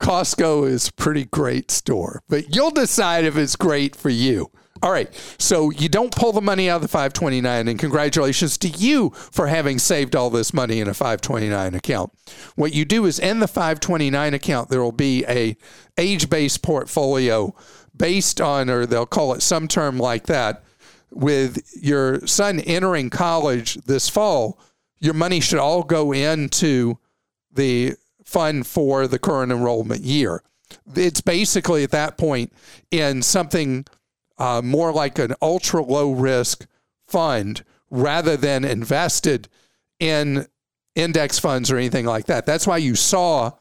Costco 0.00 0.66
is 0.68 0.88
a 0.88 0.92
pretty 0.94 1.24
great 1.24 1.70
store, 1.70 2.22
but 2.28 2.54
you'll 2.54 2.70
decide 2.70 3.24
if 3.24 3.36
it's 3.36 3.56
great 3.56 3.94
for 3.94 4.08
you. 4.08 4.50
All 4.82 4.90
right. 4.90 5.12
So 5.38 5.70
you 5.70 5.88
don't 5.88 6.14
pull 6.14 6.32
the 6.32 6.40
money 6.40 6.70
out 6.70 6.76
of 6.76 6.82
the 6.82 6.88
529 6.88 7.68
and 7.68 7.78
congratulations 7.78 8.56
to 8.58 8.68
you 8.68 9.10
for 9.10 9.46
having 9.46 9.78
saved 9.78 10.16
all 10.16 10.30
this 10.30 10.54
money 10.54 10.80
in 10.80 10.88
a 10.88 10.94
529 10.94 11.74
account. 11.74 12.12
What 12.56 12.72
you 12.72 12.86
do 12.86 13.04
is 13.04 13.18
in 13.18 13.40
the 13.40 13.48
529 13.48 14.32
account 14.32 14.70
there 14.70 14.82
will 14.82 14.92
be 14.92 15.24
a 15.26 15.56
age-based 15.98 16.62
portfolio 16.62 17.54
based 17.94 18.40
on 18.40 18.70
or 18.70 18.86
they'll 18.86 19.04
call 19.04 19.34
it 19.34 19.42
some 19.42 19.68
term 19.68 19.98
like 19.98 20.26
that 20.26 20.64
with 21.10 21.62
your 21.82 22.26
son 22.26 22.60
entering 22.60 23.10
college 23.10 23.74
this 23.84 24.08
fall, 24.08 24.58
your 25.00 25.14
money 25.14 25.40
should 25.40 25.58
all 25.58 25.82
go 25.82 26.12
into 26.12 26.98
the 27.52 27.94
fund 28.24 28.66
for 28.66 29.06
the 29.06 29.18
current 29.18 29.50
enrollment 29.50 30.02
year. 30.02 30.42
It's 30.94 31.20
basically 31.20 31.82
at 31.82 31.90
that 31.90 32.16
point 32.16 32.52
in 32.90 33.22
something 33.22 33.86
uh, 34.38 34.62
more 34.62 34.92
like 34.92 35.18
an 35.18 35.34
ultra 35.42 35.82
low 35.82 36.12
risk 36.12 36.66
fund 37.06 37.64
rather 37.90 38.36
than 38.36 38.64
invested 38.64 39.48
in 39.98 40.46
index 40.94 41.38
funds 41.38 41.70
or 41.70 41.76
anything 41.76 42.06
like 42.06 42.26
that. 42.26 42.46
That's 42.46 42.66
why 42.66 42.78
you 42.78 42.94
saw 42.94 43.52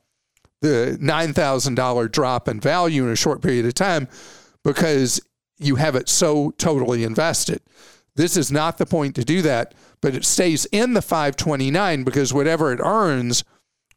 the 0.61 0.97
$9,000 1.01 2.11
drop 2.11 2.47
in 2.47 2.59
value 2.59 3.05
in 3.05 3.11
a 3.11 3.15
short 3.15 3.41
period 3.41 3.65
of 3.65 3.73
time 3.73 4.07
because 4.63 5.21
you 5.57 5.75
have 5.75 5.95
it 5.95 6.09
so 6.09 6.51
totally 6.51 7.03
invested. 7.03 7.61
This 8.15 8.35
is 8.35 8.51
not 8.51 8.77
the 8.77 8.85
point 8.85 9.15
to 9.15 9.23
do 9.23 9.41
that, 9.43 9.73
but 10.01 10.15
it 10.15 10.25
stays 10.25 10.65
in 10.71 10.93
the 10.93 11.01
529 11.01 12.03
because 12.03 12.33
whatever 12.33 12.71
it 12.71 12.79
earns 12.83 13.43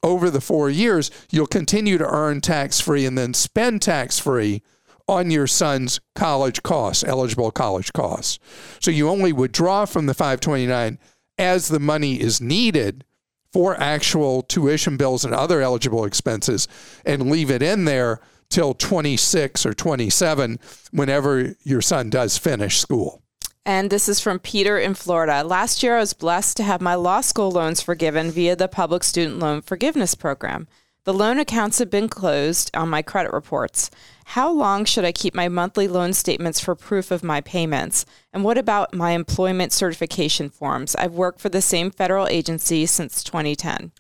over 0.03 0.31
the 0.31 0.41
four 0.41 0.69
years, 0.69 1.11
you'll 1.31 1.47
continue 1.47 1.99
to 1.99 2.09
earn 2.09 2.41
tax 2.41 2.81
free 2.81 3.07
and 3.07 3.17
then 3.17 3.35
spend 3.35 3.83
tax 3.83 4.19
free 4.19 4.63
on 5.09 5.31
your 5.31 5.47
son's 5.47 6.01
college 6.15 6.63
costs, 6.63 7.05
eligible 7.05 7.51
college 7.51 7.93
costs. 7.93 8.39
So 8.81 8.91
you 8.91 9.09
only 9.09 9.33
withdraw 9.33 9.85
from 9.85 10.07
the 10.07 10.15
529 10.15 10.99
as 11.39 11.69
the 11.69 11.81
money 11.81 12.21
is 12.21 12.41
needed 12.41 13.05
for 13.53 13.79
actual 13.79 14.43
tuition 14.43 14.97
bills 14.97 15.25
and 15.25 15.35
other 15.35 15.61
eligible 15.61 16.05
expenses 16.05 16.67
and 17.05 17.31
leave 17.31 17.51
it 17.51 17.63
in 17.63 17.85
there 17.85 18.21
till 18.49 18.75
26 18.75 19.67
or 19.67 19.75
27 19.75 20.59
whenever 20.91 21.55
your 21.63 21.81
son 21.81 22.11
does 22.11 22.39
finish 22.39 22.79
school. 22.79 23.22
And 23.65 23.91
this 23.91 24.09
is 24.09 24.19
from 24.19 24.41
Peter 24.41 24.77
in 24.77 24.95
Florida. 24.95 25.45
Last 25.45 25.85
year, 25.85 25.97
I 25.97 26.01
was 26.01 26.15
blessed 26.15 26.57
to 26.57 26.65
have 26.65 26.81
my 26.81 26.97
law 26.97 27.21
school 27.21 27.49
loans 27.49 27.81
forgiven 27.81 28.33
via 28.33 28.57
the 28.57 28.67
Public 28.67 29.05
Student 29.05 29.39
Loan 29.39 29.63
Forgiveness 29.63 30.17
Program. 30.17 30.67
The 31.05 31.15
loan 31.15 31.39
accounts 31.39 31.79
have 31.79 31.91
been 31.91 32.09
closed 32.09 32.71
on 32.75 32.89
my 32.89 33.03
credit 33.03 33.33
reports. 33.33 33.89
How 34.25 34.51
long 34.51 34.85
should 34.85 35.05
I 35.05 35.13
keep 35.13 35.33
my 35.33 35.49
monthly 35.49 35.87
loan 35.87 36.13
statements 36.13 36.59
for 36.59 36.75
proof 36.75 37.13
of 37.13 37.23
my 37.23 37.41
payments? 37.41 38.05
And 38.33 38.43
what 38.43 38.59
about 38.59 38.95
my 38.95 39.13
employment 39.13 39.73
certification 39.73 40.51
forms? 40.51 40.97
I've 40.97 41.15
worked 41.15 41.41
for 41.41 41.49
the 41.49 41.63
same 41.63 41.93
federal 41.93 42.27
agency 42.27 42.87
since 42.87 43.23
2010. 43.23 43.93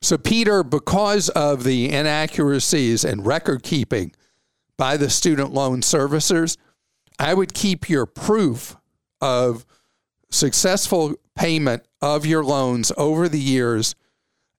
So, 0.00 0.16
Peter, 0.16 0.62
because 0.62 1.28
of 1.30 1.64
the 1.64 1.92
inaccuracies 1.92 3.04
and 3.04 3.26
record 3.26 3.62
keeping 3.62 4.12
by 4.78 4.96
the 4.96 5.10
student 5.10 5.52
loan 5.52 5.82
servicers, 5.82 6.56
I 7.18 7.34
would 7.34 7.52
keep 7.52 7.90
your 7.90 8.06
proof 8.06 8.76
of 9.20 9.64
successful 10.30 11.14
payment 11.34 11.84
of 12.00 12.24
your 12.24 12.44
loans 12.44 12.92
over 12.96 13.28
the 13.28 13.40
years 13.40 13.94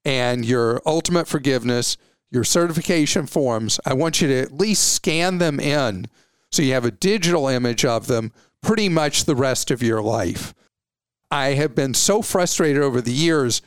and 0.03 0.45
your 0.45 0.81
ultimate 0.85 1.27
forgiveness, 1.27 1.97
your 2.29 2.43
certification 2.43 3.27
forms, 3.27 3.79
I 3.85 3.93
want 3.93 4.21
you 4.21 4.27
to 4.27 4.39
at 4.41 4.53
least 4.53 4.93
scan 4.93 5.37
them 5.37 5.59
in 5.59 6.07
so 6.51 6.61
you 6.61 6.73
have 6.73 6.85
a 6.85 6.91
digital 6.91 7.47
image 7.47 7.85
of 7.85 8.07
them 8.07 8.31
pretty 8.61 8.89
much 8.89 9.25
the 9.25 9.35
rest 9.35 9.71
of 9.71 9.81
your 9.81 10.01
life. 10.01 10.53
I 11.29 11.49
have 11.49 11.73
been 11.73 11.93
so 11.93 12.21
frustrated 12.21 12.81
over 12.81 13.01
the 13.01 13.13
years 13.13 13.61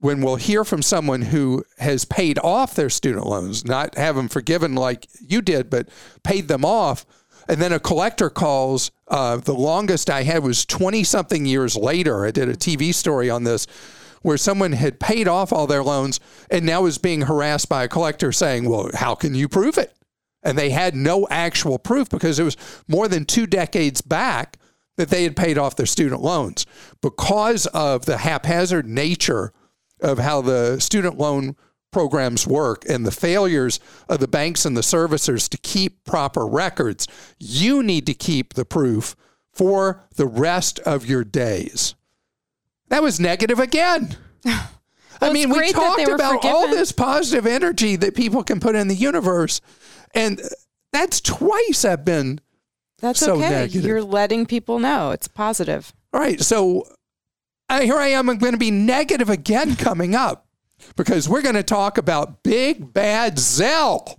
when 0.00 0.20
we'll 0.20 0.36
hear 0.36 0.64
from 0.64 0.82
someone 0.82 1.22
who 1.22 1.64
has 1.78 2.04
paid 2.04 2.38
off 2.40 2.74
their 2.74 2.90
student 2.90 3.26
loans, 3.26 3.64
not 3.64 3.94
have 3.94 4.16
them 4.16 4.28
forgiven 4.28 4.74
like 4.74 5.08
you 5.20 5.40
did, 5.40 5.70
but 5.70 5.88
paid 6.22 6.48
them 6.48 6.64
off 6.64 7.06
and 7.48 7.60
then 7.60 7.72
a 7.72 7.80
collector 7.80 8.30
calls. 8.30 8.90
Uh, 9.08 9.36
the 9.36 9.54
longest 9.54 10.10
I 10.10 10.24
had 10.24 10.42
was 10.42 10.64
20 10.66 11.04
something 11.04 11.46
years 11.46 11.76
later. 11.76 12.26
I 12.26 12.30
did 12.30 12.48
a 12.48 12.56
TV 12.56 12.92
story 12.92 13.30
on 13.30 13.44
this 13.44 13.66
where 14.22 14.36
someone 14.36 14.72
had 14.72 14.98
paid 14.98 15.28
off 15.28 15.52
all 15.52 15.68
their 15.68 15.84
loans 15.84 16.18
and 16.50 16.66
now 16.66 16.86
is 16.86 16.98
being 16.98 17.22
harassed 17.22 17.68
by 17.68 17.84
a 17.84 17.88
collector 17.88 18.32
saying, 18.32 18.68
Well, 18.68 18.90
how 18.94 19.14
can 19.14 19.34
you 19.34 19.48
prove 19.48 19.78
it? 19.78 19.92
And 20.42 20.58
they 20.58 20.70
had 20.70 20.94
no 20.94 21.26
actual 21.30 21.78
proof 21.78 22.08
because 22.08 22.38
it 22.38 22.44
was 22.44 22.56
more 22.88 23.08
than 23.08 23.24
two 23.24 23.46
decades 23.46 24.00
back 24.00 24.58
that 24.96 25.10
they 25.10 25.22
had 25.22 25.36
paid 25.36 25.58
off 25.58 25.76
their 25.76 25.86
student 25.86 26.22
loans. 26.22 26.66
Because 27.00 27.66
of 27.66 28.06
the 28.06 28.18
haphazard 28.18 28.86
nature 28.88 29.52
of 30.00 30.18
how 30.18 30.42
the 30.42 30.80
student 30.80 31.18
loan 31.18 31.56
programs 31.96 32.46
work 32.46 32.84
and 32.86 33.06
the 33.06 33.10
failures 33.10 33.80
of 34.06 34.20
the 34.20 34.28
banks 34.28 34.66
and 34.66 34.76
the 34.76 34.82
servicers 34.82 35.48
to 35.48 35.56
keep 35.56 36.04
proper 36.04 36.46
records, 36.46 37.08
you 37.38 37.82
need 37.82 38.04
to 38.04 38.12
keep 38.12 38.52
the 38.52 38.66
proof 38.66 39.16
for 39.50 40.04
the 40.16 40.26
rest 40.26 40.78
of 40.80 41.06
your 41.06 41.24
days. 41.24 41.94
That 42.90 43.02
was 43.02 43.18
negative 43.18 43.58
again. 43.58 44.14
Well, 45.18 45.30
I 45.30 45.32
mean, 45.32 45.48
we 45.48 45.72
talked 45.72 46.06
about 46.06 46.44
all 46.44 46.68
this 46.68 46.92
positive 46.92 47.46
energy 47.46 47.96
that 47.96 48.14
people 48.14 48.44
can 48.44 48.60
put 48.60 48.74
in 48.74 48.88
the 48.88 48.94
universe, 48.94 49.62
and 50.14 50.38
that's 50.92 51.22
twice 51.22 51.86
I've 51.86 52.04
been. 52.04 52.38
That's 52.98 53.20
so 53.20 53.36
okay. 53.36 53.48
negative. 53.48 53.82
You're 53.82 54.02
letting 54.02 54.44
people 54.44 54.78
know 54.78 55.12
it's 55.12 55.26
positive. 55.26 55.94
All 56.12 56.20
right, 56.20 56.38
so 56.38 56.86
I, 57.70 57.84
here 57.84 57.96
I 57.96 58.08
am. 58.08 58.28
I'm 58.28 58.36
going 58.36 58.52
to 58.52 58.58
be 58.58 58.70
negative 58.70 59.30
again 59.30 59.74
coming 59.74 60.14
up 60.14 60.45
because 60.94 61.28
we're 61.28 61.42
going 61.42 61.54
to 61.54 61.62
talk 61.62 61.98
about 61.98 62.42
big 62.42 62.92
bad 62.92 63.36
Zelle. 63.36 64.18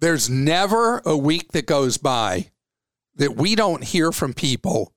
There's 0.00 0.30
never 0.30 1.02
a 1.04 1.16
week 1.16 1.52
that 1.52 1.66
goes 1.66 1.98
by 1.98 2.50
that 3.16 3.36
we 3.36 3.54
don't 3.54 3.84
hear 3.84 4.12
from 4.12 4.32
people 4.32 4.94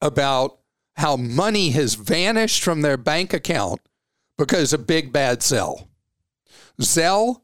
about 0.00 0.58
how 0.96 1.16
money 1.16 1.70
has 1.70 1.94
vanished 1.94 2.62
from 2.62 2.82
their 2.82 2.98
bank 2.98 3.32
account 3.32 3.80
because 4.36 4.72
of 4.72 4.86
big 4.86 5.12
bad 5.12 5.40
Zelle. 5.40 5.86
Zelle 6.80 7.40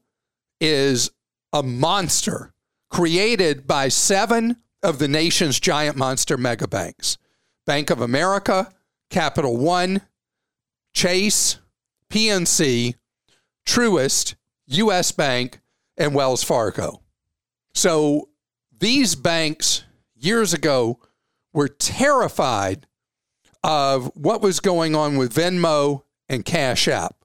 is 0.61 1.11
a 1.53 1.63
monster 1.63 2.53
created 2.91 3.67
by 3.67 3.89
seven 3.89 4.57
of 4.83 4.99
the 4.99 5.09
nation's 5.09 5.59
giant 5.59 5.97
monster 5.97 6.37
mega 6.37 6.69
banks 6.69 7.17
Bank 7.67 7.91
of 7.91 8.01
America, 8.01 8.73
Capital 9.11 9.57
One, 9.57 10.03
Chase, 10.95 11.59
PNC, 12.11 12.95
Truist, 13.67 14.35
US 14.67 15.13
Bank, 15.13 15.61
and 15.99 16.15
Wells 16.15 16.43
Fargo. 16.43 17.03
So 17.75 18.29
these 18.79 19.15
banks 19.15 19.85
years 20.15 20.55
ago 20.55 21.01
were 21.53 21.69
terrified 21.69 22.87
of 23.65 24.11
what 24.15 24.41
was 24.41 24.61
going 24.61 24.95
on 24.95 25.17
with 25.17 25.35
Venmo 25.35 26.03
and 26.29 26.45
Cash 26.45 26.89
App 26.89 27.17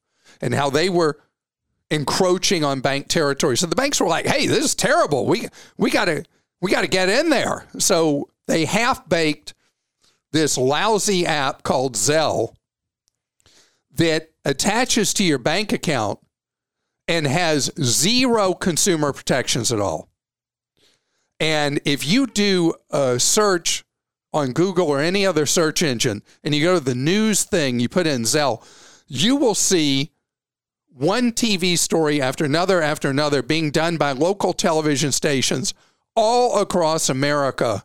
and 0.42 0.54
how 0.54 0.70
they 0.70 0.90
were 0.90 1.20
encroaching 1.92 2.64
on 2.64 2.82
bank 2.82 3.08
territory. 3.08 3.56
So 3.56 3.68
the 3.68 3.76
banks 3.76 4.00
were 4.00 4.08
like, 4.08 4.26
"Hey, 4.26 4.48
this 4.48 4.66
is 4.66 4.76
terrible. 4.76 5.28
We 5.28 5.48
we 5.78 5.92
got 5.92 6.06
to 6.06 6.24
we 6.62 6.72
got 6.72 6.82
to 6.82 6.88
get 6.88 7.10
in 7.10 7.30
there." 7.30 7.68
So 7.78 8.30
they 8.48 8.66
half 8.66 9.08
baked 9.08 9.54
this 10.32 10.58
lousy 10.58 11.26
app 11.26 11.64
called 11.64 11.96
Zelle 11.96 12.56
that 13.96 14.32
attaches 14.44 15.14
to 15.14 15.24
your 15.24 15.38
bank 15.38 15.72
account 15.72 16.20
and 17.08 17.28
has 17.28 17.72
zero 17.82 18.54
consumer 18.54 19.12
protections 19.14 19.72
at 19.72 19.80
all. 19.80 20.10
And 21.40 21.82
if 21.86 22.08
you 22.08 22.28
do 22.28 22.74
a 22.90 23.20
search 23.20 23.84
on 24.32 24.54
Google 24.54 24.88
or 24.88 25.00
any 25.00 25.26
other 25.26 25.46
search 25.46 25.84
engine 25.84 26.24
and 26.44 26.56
you 26.56 26.64
go 26.64 26.80
to 26.80 26.84
the 26.84 26.96
news 26.96 27.44
thing, 27.44 27.80
you 27.80 27.90
put 27.90 28.08
in 28.08 28.24
Zelle, 28.24 28.66
you 29.08 29.36
will 29.36 29.56
see 29.56 30.12
one 30.88 31.32
TV 31.32 31.78
story 31.78 32.22
after 32.22 32.46
another 32.46 32.82
after 32.82 33.10
another 33.10 33.42
being 33.42 33.72
done 33.72 33.98
by 33.98 34.12
local 34.12 34.54
television 34.54 35.12
stations 35.12 35.74
all 36.16 36.62
across 36.62 37.10
America 37.10 37.84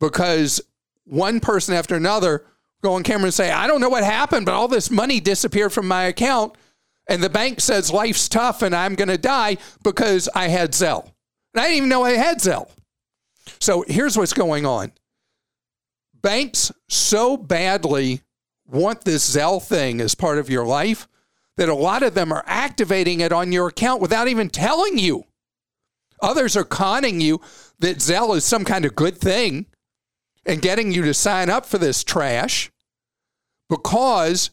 because 0.00 0.60
one 1.04 1.40
person 1.40 1.74
after 1.74 1.94
another 1.94 2.44
go 2.82 2.94
on 2.94 3.02
camera 3.02 3.26
and 3.26 3.34
say, 3.34 3.50
I 3.50 3.66
don't 3.66 3.80
know 3.80 3.88
what 3.88 4.04
happened, 4.04 4.46
but 4.46 4.54
all 4.54 4.68
this 4.68 4.90
money 4.90 5.20
disappeared 5.20 5.72
from 5.72 5.88
my 5.88 6.04
account. 6.04 6.56
And 7.08 7.22
the 7.22 7.30
bank 7.30 7.60
says 7.60 7.92
life's 7.92 8.28
tough 8.28 8.62
and 8.62 8.74
I'm 8.74 8.94
going 8.94 9.08
to 9.08 9.18
die 9.18 9.58
because 9.82 10.28
I 10.34 10.48
had 10.48 10.72
Zelle. 10.72 11.04
And 11.54 11.60
I 11.60 11.64
didn't 11.64 11.76
even 11.76 11.88
know 11.88 12.04
I 12.04 12.12
had 12.12 12.38
Zelle. 12.38 12.70
So 13.60 13.84
here's 13.86 14.16
what's 14.16 14.32
going 14.32 14.66
on 14.66 14.92
banks 16.22 16.72
so 16.88 17.36
badly 17.36 18.20
want 18.66 19.04
this 19.04 19.36
Zelle 19.36 19.62
thing 19.62 20.00
as 20.00 20.16
part 20.16 20.38
of 20.38 20.50
your 20.50 20.66
life 20.66 21.06
that 21.56 21.68
a 21.68 21.74
lot 21.74 22.02
of 22.02 22.14
them 22.14 22.32
are 22.32 22.44
activating 22.46 23.20
it 23.20 23.32
on 23.32 23.52
your 23.52 23.68
account 23.68 24.02
without 24.02 24.28
even 24.28 24.50
telling 24.50 24.98
you. 24.98 25.24
Others 26.20 26.56
are 26.56 26.64
conning 26.64 27.20
you 27.20 27.40
that 27.78 27.98
Zelle 27.98 28.36
is 28.36 28.44
some 28.44 28.64
kind 28.64 28.84
of 28.84 28.96
good 28.96 29.18
thing 29.18 29.66
and 30.44 30.62
getting 30.62 30.92
you 30.92 31.02
to 31.02 31.14
sign 31.14 31.50
up 31.50 31.66
for 31.66 31.78
this 31.78 32.02
trash 32.02 32.70
because 33.68 34.50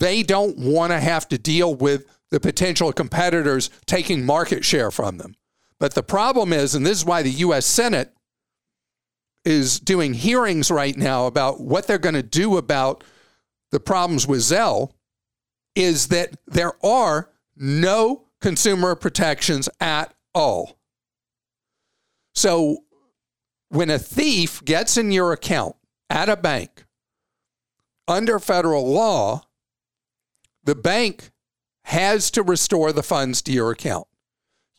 they 0.00 0.22
don't 0.22 0.58
want 0.58 0.90
to 0.92 0.98
have 0.98 1.28
to 1.28 1.38
deal 1.38 1.74
with 1.74 2.06
the 2.30 2.40
potential 2.40 2.92
competitors 2.92 3.70
taking 3.86 4.24
market 4.24 4.64
share 4.64 4.90
from 4.90 5.18
them. 5.18 5.36
But 5.78 5.94
the 5.94 6.02
problem 6.02 6.52
is, 6.52 6.74
and 6.74 6.84
this 6.84 6.98
is 6.98 7.04
why 7.04 7.22
the 7.22 7.30
US 7.30 7.66
Senate 7.66 8.12
is 9.44 9.78
doing 9.80 10.14
hearings 10.14 10.70
right 10.70 10.96
now 10.96 11.26
about 11.26 11.60
what 11.60 11.86
they're 11.86 11.98
going 11.98 12.14
to 12.14 12.22
do 12.22 12.56
about 12.56 13.04
the 13.70 13.80
problems 13.80 14.26
with 14.26 14.40
Zelle, 14.40 14.90
is 15.74 16.08
that 16.08 16.34
there 16.46 16.74
are 16.84 17.30
no 17.56 18.24
consumer 18.40 18.94
protections 18.94 19.68
at 19.80 20.12
all. 20.34 20.78
So 22.34 22.78
when 23.68 23.90
a 23.90 23.98
thief 23.98 24.64
gets 24.64 24.96
in 24.96 25.12
your 25.12 25.32
account 25.32 25.76
at 26.08 26.28
a 26.28 26.36
bank 26.36 26.84
under 28.08 28.38
federal 28.38 28.90
law, 28.90 29.42
the 30.64 30.74
bank 30.74 31.30
has 31.84 32.30
to 32.32 32.42
restore 32.42 32.92
the 32.92 33.02
funds 33.02 33.42
to 33.42 33.52
your 33.52 33.70
account. 33.70 34.06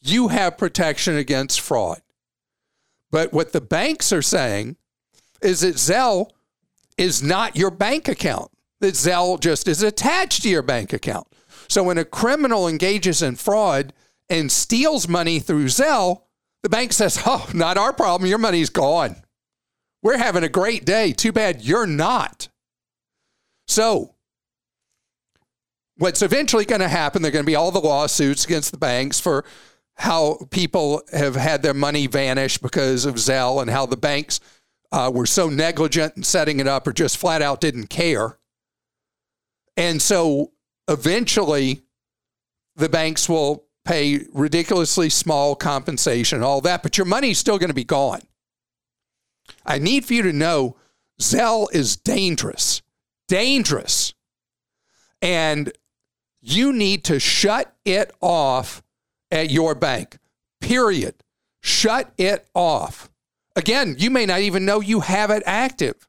You 0.02 0.30
have 0.30 0.58
protection 0.58 1.16
against 1.16 1.62
fraud. 1.62 2.02
But 3.12 3.34
what 3.34 3.52
the 3.52 3.62
banks 3.62 4.14
are 4.14 4.22
saying 4.22 4.78
is 5.42 5.62
that 5.62 5.76
Zelle 5.76 6.32
is 6.98 7.22
not 7.22 7.56
your 7.56 7.72
bank 7.72 8.08
account, 8.08 8.52
that 8.80 8.94
Zelle 8.94 9.40
just 9.40 9.68
is 9.68 9.84
attached 9.84 10.44
to 10.44 10.50
your 10.50 10.62
bank 10.62 10.94
account. 10.94 11.28
So 11.68 11.84
when 11.84 11.98
a 11.98 12.06
criminal 12.06 12.68
engages 12.68 13.22
in 13.22 13.36
fraud 13.36 13.94
and 14.30 14.52
steals 14.52 15.08
money 15.08 15.40
through 15.40 15.66
Zelle, 15.66 16.24
the 16.64 16.70
bank 16.70 16.94
says, 16.94 17.22
Oh, 17.26 17.50
not 17.54 17.78
our 17.78 17.94
problem. 17.94 18.30
Your 18.30 18.38
money's 18.38 18.70
gone. 18.70 19.24
We're 20.02 20.18
having 20.18 20.44
a 20.44 20.50
great 20.50 20.86
day. 20.86 21.12
Too 21.12 21.32
bad 21.32 21.62
you're 21.62 21.88
not. 21.88 22.50
So, 23.68 24.16
what's 25.98 26.22
eventually 26.22 26.66
going 26.66 26.82
to 26.82 26.88
happen, 26.88 27.22
there 27.22 27.30
are 27.30 27.34
going 27.34 27.46
to 27.46 27.50
be 27.50 27.56
all 27.56 27.72
the 27.72 27.80
lawsuits 27.80 28.46
against 28.46 28.72
the 28.72 28.78
banks 28.78 29.20
for 29.20 29.46
how 29.96 30.40
people 30.50 31.02
have 31.14 31.36
had 31.36 31.62
their 31.62 31.74
money 31.74 32.08
vanish 32.08 32.58
because 32.58 33.06
of 33.06 33.16
Zelle 33.16 33.62
and 33.62 33.70
how 33.70 33.86
the 33.86 33.98
banks 33.98 34.40
uh, 34.92 35.12
were 35.14 35.26
so 35.26 35.50
negligent 35.50 36.18
in 36.18 36.24
setting 36.24 36.60
it 36.60 36.68
up 36.68 36.88
or 36.88 36.94
just 36.94 37.18
flat 37.18 37.42
out 37.42 37.62
didn't 37.62 37.88
care. 37.88 38.38
And 39.78 40.02
so 40.02 40.52
eventually 40.88 41.82
the 42.76 42.90
banks 42.90 43.30
will 43.30 43.66
pay 43.86 44.26
ridiculously 44.34 45.10
small 45.10 45.56
compensation, 45.56 46.38
and 46.38 46.46
all 46.46 46.62
that, 46.62 46.84
but 46.84 46.98
your 46.98 47.06
money's 47.06 47.40
still 47.40 47.58
going 47.58 47.70
to 47.70 47.76
be 47.76 47.84
gone. 47.84 48.22
I 49.66 49.80
need 49.80 50.06
for 50.06 50.14
you 50.14 50.22
to 50.24 50.34
know 50.34 50.78
Zelle 51.20 51.68
is 51.74 51.96
dangerous, 51.96 52.82
dangerous. 53.28 54.14
And 55.22 55.72
you 56.42 56.74
need 56.74 57.04
to 57.06 57.20
shut 57.20 57.74
it 57.86 58.12
off 58.22 58.84
at 59.30 59.50
your 59.50 59.76
bank, 59.76 60.18
period. 60.60 61.16
Shut 61.62 62.12
it 62.18 62.48
off. 62.56 63.10
Again, 63.56 63.96
you 64.00 64.10
may 64.10 64.26
not 64.26 64.40
even 64.40 64.66
know 64.66 64.80
you 64.80 65.02
have 65.02 65.30
it 65.30 65.44
active. 65.46 66.08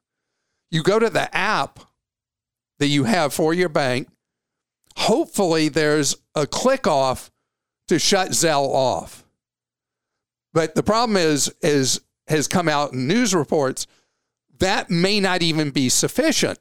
You 0.71 0.81
go 0.81 0.97
to 0.97 1.09
the 1.09 1.33
app 1.35 1.79
that 2.79 2.87
you 2.87 3.03
have 3.03 3.33
for 3.33 3.53
your 3.53 3.69
bank. 3.69 4.07
Hopefully, 4.97 5.69
there's 5.69 6.15
a 6.35 6.47
click 6.47 6.87
off 6.87 7.31
to 7.87 7.99
shut 7.99 8.29
Zelle 8.29 8.69
off. 8.69 9.23
But 10.53 10.75
the 10.75 10.83
problem 10.83 11.17
is, 11.17 11.53
is 11.61 12.01
has 12.27 12.47
come 12.47 12.69
out 12.69 12.93
in 12.93 13.07
news 13.07 13.35
reports 13.35 13.85
that 14.59 14.89
may 14.89 15.19
not 15.19 15.41
even 15.41 15.71
be 15.71 15.89
sufficient 15.89 16.57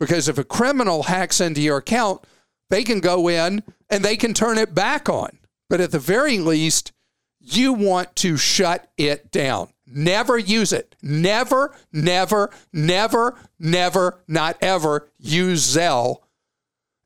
because 0.00 0.28
if 0.28 0.38
a 0.38 0.44
criminal 0.44 1.04
hacks 1.04 1.40
into 1.40 1.60
your 1.60 1.76
account, 1.76 2.24
they 2.70 2.82
can 2.82 3.00
go 3.00 3.28
in 3.28 3.62
and 3.90 4.04
they 4.04 4.16
can 4.16 4.32
turn 4.32 4.58
it 4.58 4.74
back 4.74 5.08
on. 5.08 5.38
But 5.68 5.80
at 5.80 5.90
the 5.90 5.98
very 5.98 6.38
least, 6.38 6.92
you 7.38 7.72
want 7.72 8.16
to 8.16 8.36
shut 8.36 8.90
it 8.96 9.30
down. 9.30 9.68
Never 9.86 10.38
use 10.38 10.72
it. 10.72 10.94
Never, 11.02 11.74
never, 11.92 12.50
never, 12.72 13.36
never, 13.58 14.20
not 14.28 14.56
ever 14.60 15.08
use 15.18 15.76
Zelle 15.76 16.18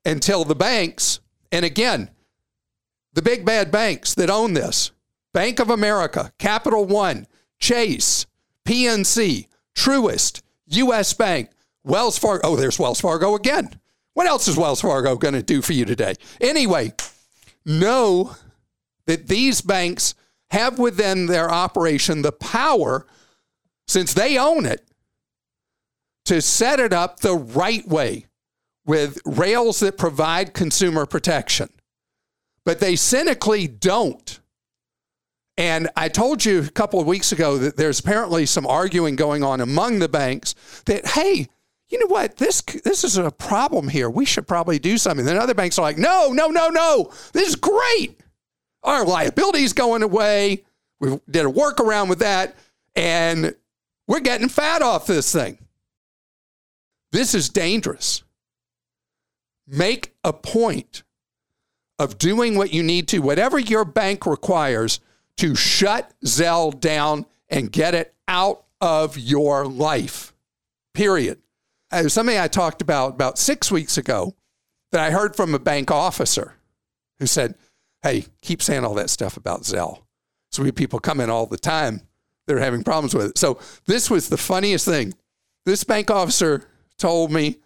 until 0.05 0.45
the 0.45 0.55
banks, 0.55 1.21
and 1.51 1.65
again, 1.65 2.11
the 3.15 3.23
big 3.23 3.45
bad 3.45 3.71
banks 3.71 4.15
that 4.15 4.29
own 4.29 4.53
this 4.53 4.91
Bank 5.33 5.61
of 5.61 5.71
America, 5.71 6.33
Capital 6.39 6.85
One, 6.85 7.27
Chase, 7.59 8.27
PNC, 8.67 9.47
Truist, 9.75 10.43
US 10.67 11.13
Bank, 11.15 11.51
Wells 11.85 12.19
Fargo. 12.19 12.47
Oh, 12.47 12.57
there's 12.57 12.79
Wells 12.79 13.01
Fargo 13.01 13.35
again. 13.35 13.81
What 14.15 14.27
else 14.27 14.49
is 14.49 14.57
Wells 14.57 14.81
Fargo 14.81 15.17
going 15.17 15.35
to 15.35 15.43
do 15.43 15.61
for 15.61 15.73
you 15.73 15.85
today? 15.85 16.15
Anyway, 16.41 16.93
know 17.67 18.37
that 19.07 19.27
these 19.29 19.61
banks 19.61 20.15
have 20.51 20.79
within 20.79 21.27
their 21.27 21.51
operation 21.51 22.23
the 22.23 22.33
power, 22.33 23.07
since 23.89 24.15
they 24.15 24.39
own 24.39 24.67
it, 24.67 24.87
to 26.27 26.41
set 26.41 26.81
it 26.81 26.93
up 26.93 27.21
the 27.21 27.35
right 27.35 27.87
way 27.87 28.27
with 28.87 29.19
rails 29.25 29.81
that 29.81 29.99
provide 29.99 30.55
consumer 30.55 31.07
protection. 31.07 31.69
But 32.65 32.81
they 32.81 32.97
cynically 32.97 33.67
don't. 33.67 34.41
And 35.57 35.89
I 35.97 36.09
told 36.09 36.45
you 36.45 36.61
a 36.61 36.71
couple 36.71 37.01
of 37.01 37.07
weeks 37.07 37.31
ago 37.31 37.59
that 37.59 37.77
there's 37.77 38.01
apparently 38.01 38.47
some 38.47 38.67
arguing 38.67 39.17
going 39.17 39.43
on 39.43 39.61
among 39.61 39.99
the 39.99 40.09
banks 40.09 40.55
that, 40.87 41.07
hey, 41.07 41.49
you 41.95 42.01
know 42.01 42.13
what? 42.13 42.39
This 42.39 42.61
this 42.61 43.05
is 43.05 43.19
a 43.19 43.31
problem 43.31 43.87
here. 43.87 44.11
We 44.11 44.25
should 44.25 44.49
probably 44.49 44.81
do 44.81 44.99
something. 44.99 45.25
Then 45.25 45.37
other 45.37 45.55
banks 45.55 45.79
are 45.79 45.83
like, 45.83 45.97
no, 45.97 46.33
no, 46.33 46.49
no, 46.49 46.67
no. 46.67 47.13
This 47.33 47.51
is 47.51 47.55
great. 47.55 48.19
Our 48.83 49.07
liability 49.07 49.63
is 49.63 49.73
going 49.73 50.03
away. 50.03 50.65
We 50.99 51.21
did 51.31 51.47
a 51.47 51.49
workaround 51.49 52.09
with 52.09 52.19
that, 52.19 52.57
and 52.97 53.55
we're 54.09 54.19
getting 54.19 54.49
fat 54.49 54.83
off 54.83 55.07
this 55.07 55.33
thing. 55.33 55.59
This 57.13 57.33
is 57.33 57.49
dangerous. 57.49 58.25
Make 59.69 60.17
a 60.25 60.33
point 60.33 61.05
of 62.01 62.19
doing 62.19 62.57
what 62.57 62.73
you 62.73 62.83
need 62.83 63.07
to, 63.09 63.21
whatever 63.21 63.57
your 63.57 63.85
bank 63.85 64.27
requires, 64.27 64.99
to 65.37 65.55
shut 65.55 66.13
Zelle 66.25 66.79
down 66.81 67.27
and 67.49 67.71
get 67.71 67.95
it 67.95 68.17
out 68.27 68.65
of 68.81 69.17
your 69.17 69.65
life. 69.65 70.35
Period. 70.93 71.39
Uh, 71.95 72.01
it 72.01 72.05
was 72.05 72.13
something 72.13 72.39
I 72.39 72.49
talked 72.49 72.83
about 72.83 73.15
about 73.15 73.39
six 73.39 73.71
weeks 73.71 73.97
ago 73.97 74.35
that 74.91 75.01
I 75.01 75.11
heard 75.11 75.37
from 75.37 75.55
a 75.55 75.59
bank 75.59 75.91
officer 75.91 76.55
who 77.21 77.27
said, 77.27 77.55
Hey, 78.03 78.27
keep 78.43 78.63
saying 78.63 78.85
all 78.85 78.95
that 78.95 79.11
stuff 79.11 79.37
about 79.37 79.63
Zelle. 79.63 80.03
So 80.51 80.63
we 80.63 80.69
have 80.69 80.75
people 80.75 80.99
come 80.99 81.21
in 81.21 81.31
all 81.31 81.47
the 81.47 81.57
time 81.57 82.03
They're 82.47 82.59
having 82.59 82.85
problems 82.85 83.15
with 83.15 83.27
it. 83.31 83.39
So 83.39 83.59
this 83.87 84.11
was 84.11 84.29
the 84.29 84.37
funniest 84.37 84.85
thing. 84.85 85.15
This 85.67 85.85
bank 85.85 86.11
officer 86.11 86.67
told 86.99 87.31
me 87.31 87.59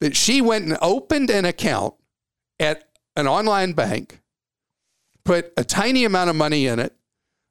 that 0.00 0.16
she 0.16 0.40
went 0.40 0.64
and 0.64 0.78
opened 0.80 1.30
an 1.30 1.44
account 1.44 1.94
at 2.58 2.88
an 3.14 3.26
online 3.26 3.72
bank, 3.72 4.20
put 5.24 5.52
a 5.56 5.64
tiny 5.64 6.04
amount 6.04 6.30
of 6.30 6.36
money 6.36 6.66
in 6.66 6.78
it, 6.78 6.94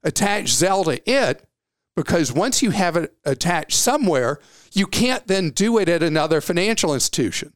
attached 0.03 0.49
Zelle 0.49 0.85
to 0.85 1.09
it, 1.09 1.47
because 1.95 2.31
once 2.31 2.61
you 2.61 2.71
have 2.71 2.95
it 2.97 3.15
attached 3.23 3.77
somewhere, 3.77 4.39
you 4.73 4.85
can't 4.85 5.27
then 5.27 5.49
do 5.49 5.77
it 5.77 5.87
at 5.87 6.03
another 6.03 6.41
financial 6.41 6.93
institution. 6.93 7.53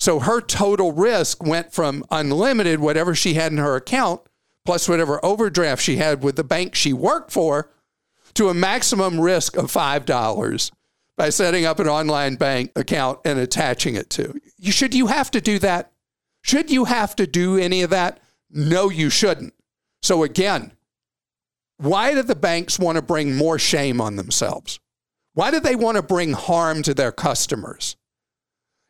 So 0.00 0.20
her 0.20 0.40
total 0.40 0.92
risk 0.92 1.42
went 1.42 1.72
from 1.72 2.04
unlimited, 2.10 2.80
whatever 2.80 3.14
she 3.14 3.34
had 3.34 3.52
in 3.52 3.58
her 3.58 3.76
account, 3.76 4.20
plus 4.64 4.88
whatever 4.88 5.24
overdraft 5.24 5.82
she 5.82 5.96
had 5.96 6.22
with 6.22 6.36
the 6.36 6.44
bank 6.44 6.74
she 6.74 6.92
worked 6.92 7.30
for, 7.30 7.70
to 8.34 8.48
a 8.48 8.54
maximum 8.54 9.20
risk 9.20 9.56
of 9.56 9.66
$5 9.66 10.70
by 11.16 11.30
setting 11.30 11.64
up 11.64 11.80
an 11.80 11.88
online 11.88 12.36
bank 12.36 12.70
account 12.76 13.18
and 13.24 13.38
attaching 13.38 13.96
it 13.96 14.10
to. 14.10 14.40
You 14.56 14.70
should 14.70 14.94
you 14.94 15.08
have 15.08 15.30
to 15.32 15.40
do 15.40 15.58
that? 15.58 15.92
Should 16.42 16.70
you 16.70 16.84
have 16.84 17.16
to 17.16 17.26
do 17.26 17.56
any 17.56 17.82
of 17.82 17.90
that? 17.90 18.20
No, 18.50 18.90
you 18.90 19.10
shouldn't. 19.10 19.54
So 20.02 20.22
again, 20.22 20.72
why 21.78 22.14
do 22.14 22.22
the 22.22 22.34
banks 22.34 22.78
want 22.78 22.96
to 22.96 23.02
bring 23.02 23.34
more 23.34 23.58
shame 23.58 24.00
on 24.00 24.16
themselves? 24.16 24.78
Why 25.34 25.50
do 25.50 25.60
they 25.60 25.76
want 25.76 25.96
to 25.96 26.02
bring 26.02 26.32
harm 26.32 26.82
to 26.82 26.94
their 26.94 27.12
customers? 27.12 27.96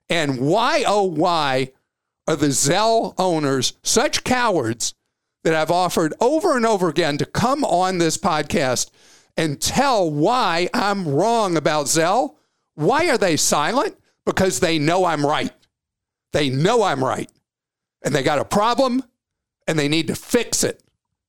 And 0.08 0.40
why, 0.40 0.84
oh, 0.86 1.02
why 1.02 1.72
are 2.26 2.36
the 2.36 2.46
Zelle 2.46 3.14
owners 3.18 3.74
such 3.82 4.24
cowards 4.24 4.94
that 5.44 5.54
I've 5.54 5.70
offered 5.70 6.14
over 6.20 6.56
and 6.56 6.64
over 6.64 6.88
again 6.88 7.18
to 7.18 7.26
come 7.26 7.64
on 7.64 7.98
this 7.98 8.16
podcast 8.16 8.90
and 9.36 9.60
tell 9.60 10.10
why 10.10 10.70
I'm 10.72 11.06
wrong 11.06 11.56
about 11.58 11.86
Zelle? 11.86 12.36
Why 12.74 13.10
are 13.10 13.18
they 13.18 13.36
silent? 13.36 13.96
Because 14.24 14.60
they 14.60 14.78
know 14.78 15.04
I'm 15.04 15.24
right. 15.24 15.52
They 16.32 16.48
know 16.48 16.82
I'm 16.82 17.04
right. 17.04 17.30
And 18.02 18.14
they 18.14 18.22
got 18.22 18.38
a 18.38 18.44
problem 18.44 19.02
and 19.66 19.78
they 19.78 19.88
need 19.88 20.06
to 20.06 20.14
fix 20.14 20.64
it. 20.64 20.82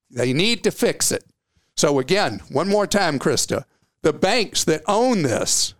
They 0.09 0.31
need 0.31 0.63
to 0.63 0.71
fix 0.71 1.11
it. 1.11 1.25
So, 1.79 1.97
again, 1.97 2.41
one 2.49 2.67
more 2.67 2.85
time, 2.85 3.19
Krista 3.19 3.63
the 4.01 4.11
banks 4.11 4.65
that 4.65 4.81
own 4.85 5.21
this 5.21 5.75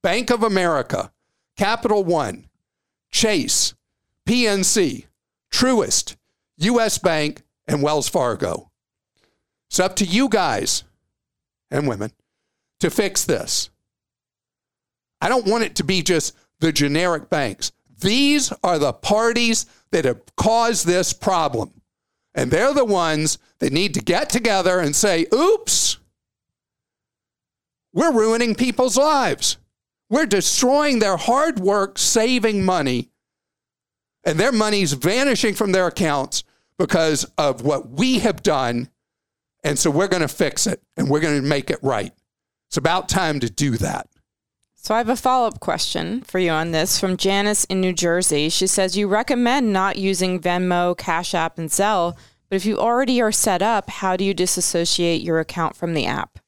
Bank 0.00 0.30
of 0.30 0.44
America, 0.44 1.10
Capital 1.56 2.04
One, 2.04 2.46
Chase, 3.10 3.74
PNC, 4.24 5.06
Truist, 5.52 6.14
US 6.58 6.98
Bank, 6.98 7.42
and 7.66 7.82
Wells 7.82 8.08
Fargo. 8.08 8.70
It's 9.68 9.80
up 9.80 9.96
to 9.96 10.04
you 10.04 10.28
guys 10.28 10.84
and 11.72 11.88
women 11.88 12.12
to 12.78 12.88
fix 12.88 13.24
this. 13.24 13.68
I 15.20 15.28
don't 15.28 15.48
want 15.48 15.64
it 15.64 15.74
to 15.74 15.82
be 15.82 16.02
just 16.02 16.36
the 16.60 16.70
generic 16.70 17.30
banks. 17.30 17.72
These 18.00 18.52
are 18.62 18.78
the 18.78 18.92
parties 18.92 19.66
that 19.90 20.04
have 20.04 20.22
caused 20.36 20.86
this 20.86 21.12
problem. 21.12 21.82
And 22.32 22.52
they're 22.52 22.72
the 22.72 22.84
ones 22.84 23.38
that 23.62 23.72
need 23.72 23.94
to 23.94 24.00
get 24.00 24.28
together 24.28 24.80
and 24.80 24.94
say, 24.94 25.24
oops, 25.32 25.98
we're 27.92 28.10
ruining 28.10 28.56
people's 28.56 28.96
lives. 28.96 29.56
We're 30.10 30.26
destroying 30.26 30.98
their 30.98 31.16
hard 31.16 31.60
work, 31.60 31.96
saving 31.96 32.64
money, 32.64 33.10
and 34.24 34.36
their 34.36 34.50
money's 34.50 34.94
vanishing 34.94 35.54
from 35.54 35.70
their 35.70 35.86
accounts 35.86 36.42
because 36.76 37.24
of 37.38 37.62
what 37.62 37.88
we 37.88 38.18
have 38.18 38.42
done. 38.42 38.88
And 39.62 39.78
so 39.78 39.92
we're 39.92 40.08
going 40.08 40.22
to 40.22 40.28
fix 40.28 40.66
it 40.66 40.82
and 40.96 41.08
we're 41.08 41.20
going 41.20 41.40
to 41.40 41.48
make 41.48 41.70
it 41.70 41.78
right. 41.82 42.12
It's 42.66 42.76
about 42.76 43.08
time 43.08 43.38
to 43.38 43.48
do 43.48 43.76
that. 43.76 44.08
So 44.74 44.96
I 44.96 44.98
have 44.98 45.08
a 45.08 45.14
follow 45.14 45.46
up 45.46 45.60
question 45.60 46.22
for 46.22 46.40
you 46.40 46.50
on 46.50 46.72
this 46.72 46.98
from 46.98 47.16
Janice 47.16 47.62
in 47.66 47.80
New 47.80 47.92
Jersey. 47.92 48.48
She 48.48 48.66
says 48.66 48.96
you 48.96 49.06
recommend 49.06 49.72
not 49.72 49.98
using 49.98 50.40
Venmo, 50.40 50.98
Cash 50.98 51.32
App, 51.32 51.58
and 51.58 51.70
Zelle, 51.70 52.16
but 52.52 52.56
if 52.56 52.66
you 52.66 52.78
already 52.78 53.18
are 53.22 53.32
set 53.32 53.62
up, 53.62 53.88
how 53.88 54.14
do 54.14 54.26
you 54.26 54.34
disassociate 54.34 55.22
your 55.22 55.40
account 55.40 55.74
from 55.74 55.94
the 55.94 56.04
app? 56.04 56.38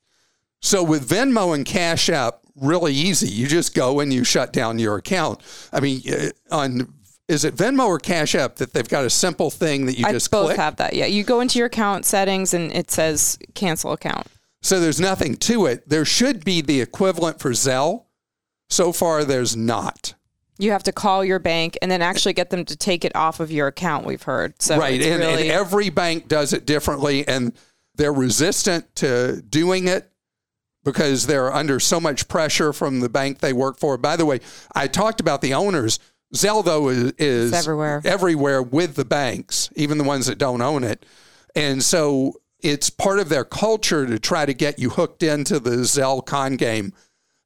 So 0.61 0.85
with 0.85 1.09
Venmo 1.09 1.55
and 1.55 1.65
Cash 1.65 2.11
App, 2.11 2.41
really 2.55 2.93
easy. 2.93 3.29
You 3.29 3.47
just 3.47 3.75
go 3.75 4.01
and 4.01 4.13
you 4.13 4.23
shut 4.23 4.53
down 4.53 4.79
your 4.79 4.97
account. 4.97 5.41
I 5.73 5.81
mean, 5.81 6.03
uh, 6.13 6.29
on 6.51 6.93
is 7.27 7.47
it 7.47 7.57
Venmo 7.57 7.87
or 7.87 7.99
Cash 7.99 8.35
App 8.35 8.57
that 8.57 8.75
they've 8.75 8.87
got 8.87 9.07
a 9.07 9.09
simple 9.09 9.51
thing 9.51 9.87
that 9.87 9.99
you 9.99 10.05
I 10.07 10.13
just 10.13 10.31
both 10.31 10.49
click? 10.49 10.59
have 10.59 10.77
that. 10.77 10.93
Yeah, 10.93 11.07
you 11.07 11.25
go 11.25 11.41
into 11.41 11.59
your 11.59 11.69
account 11.69 12.05
settings 12.05 12.53
and 12.53 12.71
it 12.71 12.91
says 12.91 13.39
cancel 13.55 13.93
account. 13.93 14.27
So 14.61 14.81
there's 14.81 15.01
nothing 15.01 15.37
to 15.37 15.65
it. 15.65 15.89
There 15.89 16.05
should 16.05 16.45
be 16.45 16.61
the 16.61 16.83
equivalent 16.83 17.41
for 17.41 17.53
Zelle. 17.53 18.05
So 18.69 18.93
far, 18.93 19.25
there's 19.25 19.57
not. 19.57 20.13
You 20.59 20.71
have 20.71 20.85
to 20.85 20.93
call 20.93 21.25
your 21.25 21.39
bank 21.39 21.77
and 21.83 21.91
then 21.91 22.01
actually 22.01 22.33
get 22.33 22.51
them 22.51 22.65
to 22.67 22.77
take 22.77 23.05
it 23.05 23.15
off 23.17 23.41
of 23.41 23.51
your 23.51 23.67
account. 23.67 24.07
We've 24.07 24.23
heard 24.23 24.61
so 24.63 24.79
right, 24.79 25.01
and, 25.01 25.21
really- 25.21 25.43
and 25.43 25.51
every 25.51 25.91
bank 25.91 26.29
does 26.29 26.53
it 26.53 26.67
differently, 26.67 27.27
and 27.27 27.53
they're 27.97 28.13
resistant 28.13 28.95
to 28.97 29.43
doing 29.43 29.89
it 29.89 30.11
because 30.85 31.27
they're 31.27 31.53
under 31.53 31.81
so 31.81 31.99
much 31.99 32.29
pressure 32.29 32.73
from 32.73 33.01
the 33.01 33.09
bank 33.09 33.39
they 33.39 33.53
work 33.53 33.79
for. 33.79 33.97
By 33.97 34.17
the 34.17 34.27
way, 34.27 34.41
I 34.75 34.87
talked 34.87 35.21
about 35.21 35.41
the 35.41 35.55
owners. 35.55 35.99
Though 36.33 36.89
is, 36.89 37.13
is 37.13 37.53
everywhere. 37.53 38.03
everywhere 38.05 38.61
with 38.61 38.97
the 38.97 39.05
banks, 39.05 39.71
even 39.77 39.99
the 39.99 40.05
ones 40.05 40.27
that 40.27 40.37
don't 40.37 40.63
own 40.63 40.83
it, 40.83 41.07
and 41.55 41.81
so 41.81 42.41
it's 42.59 42.91
part 42.91 43.21
of 43.21 43.29
their 43.29 43.45
culture 43.45 44.07
to 44.07 44.19
try 44.19 44.47
to 44.47 44.55
get 44.55 44.79
you 44.79 44.91
hooked 44.91 45.23
into 45.23 45.61
the 45.61 45.83
Zelle 45.83 46.25
con 46.25 46.57
game. 46.57 46.93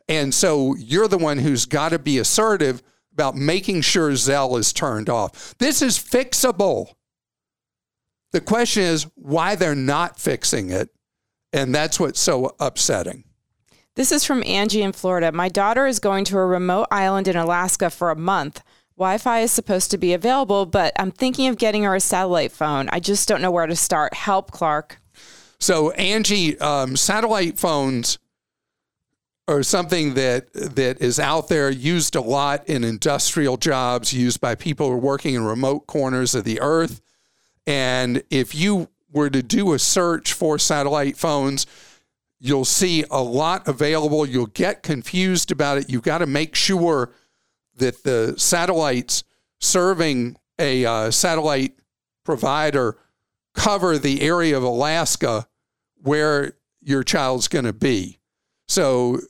And 0.08 0.32
so 0.32 0.74
you're 0.76 1.08
the 1.08 1.18
one 1.18 1.38
who's 1.38 1.66
got 1.66 1.90
to 1.90 1.98
be 1.98 2.18
assertive 2.18 2.82
about 3.18 3.34
making 3.34 3.80
sure 3.80 4.12
Zelle 4.12 4.56
is 4.56 4.72
turned 4.72 5.10
off. 5.10 5.58
This 5.58 5.82
is 5.82 5.98
fixable. 5.98 6.94
The 8.30 8.40
question 8.40 8.84
is 8.84 9.08
why 9.16 9.56
they're 9.56 9.74
not 9.74 10.20
fixing 10.20 10.70
it. 10.70 10.90
And 11.52 11.74
that's 11.74 11.98
what's 11.98 12.20
so 12.20 12.54
upsetting. 12.60 13.24
This 13.96 14.12
is 14.12 14.24
from 14.24 14.44
Angie 14.46 14.82
in 14.82 14.92
Florida. 14.92 15.32
My 15.32 15.48
daughter 15.48 15.84
is 15.88 15.98
going 15.98 16.24
to 16.26 16.38
a 16.38 16.46
remote 16.46 16.86
island 16.92 17.26
in 17.26 17.34
Alaska 17.34 17.90
for 17.90 18.10
a 18.10 18.16
month. 18.16 18.62
Wi 18.96 19.18
Fi 19.18 19.40
is 19.40 19.50
supposed 19.50 19.90
to 19.90 19.98
be 19.98 20.12
available, 20.12 20.66
but 20.66 20.92
I'm 20.96 21.10
thinking 21.10 21.48
of 21.48 21.58
getting 21.58 21.82
her 21.82 21.96
a 21.96 22.00
satellite 22.00 22.52
phone. 22.52 22.88
I 22.92 23.00
just 23.00 23.26
don't 23.26 23.42
know 23.42 23.50
where 23.50 23.66
to 23.66 23.74
start. 23.74 24.14
Help, 24.14 24.52
Clark. 24.52 25.00
So, 25.58 25.90
Angie, 25.92 26.56
um, 26.60 26.96
satellite 26.96 27.58
phones 27.58 28.18
are 29.48 29.62
something 29.62 30.14
that 30.14 30.52
that 30.52 31.00
is 31.00 31.18
out 31.18 31.48
there, 31.48 31.70
used 31.70 32.14
a 32.14 32.20
lot 32.20 32.68
in 32.68 32.84
industrial 32.84 33.56
jobs, 33.56 34.12
used 34.12 34.40
by 34.40 34.54
people 34.54 34.88
who 34.88 34.92
are 34.92 34.98
working 34.98 35.34
in 35.34 35.44
remote 35.44 35.86
corners 35.86 36.34
of 36.34 36.44
the 36.44 36.60
earth. 36.60 37.00
And 37.66 38.22
if 38.30 38.54
you 38.54 38.90
were 39.10 39.30
to 39.30 39.42
do 39.42 39.72
a 39.72 39.78
search 39.78 40.34
for 40.34 40.58
satellite 40.58 41.16
phones, 41.16 41.66
you'll 42.38 42.66
see 42.66 43.04
a 43.10 43.22
lot 43.22 43.66
available. 43.66 44.26
You'll 44.26 44.46
get 44.46 44.82
confused 44.82 45.50
about 45.50 45.78
it. 45.78 45.90
You've 45.90 46.02
got 46.02 46.18
to 46.18 46.26
make 46.26 46.54
sure 46.54 47.12
that 47.76 48.04
the 48.04 48.34
satellites 48.36 49.24
serving 49.60 50.36
a 50.58 50.84
uh, 50.84 51.10
satellite 51.10 51.74
provider 52.24 52.98
cover 53.54 53.98
the 53.98 54.20
area 54.20 54.56
of 54.56 54.62
Alaska 54.62 55.46
where 56.02 56.52
your 56.80 57.02
child's 57.02 57.48
going 57.48 57.64
to 57.64 57.72
be. 57.72 58.18
So, 58.68 59.20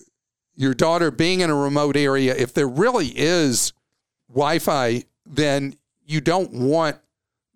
your 0.58 0.74
daughter 0.74 1.12
being 1.12 1.38
in 1.38 1.50
a 1.50 1.54
remote 1.54 1.96
area, 1.96 2.34
if 2.34 2.52
there 2.52 2.66
really 2.66 3.12
is 3.14 3.72
Wi 4.28 4.58
Fi, 4.58 5.04
then 5.24 5.76
you 6.04 6.20
don't 6.20 6.52
want 6.52 6.96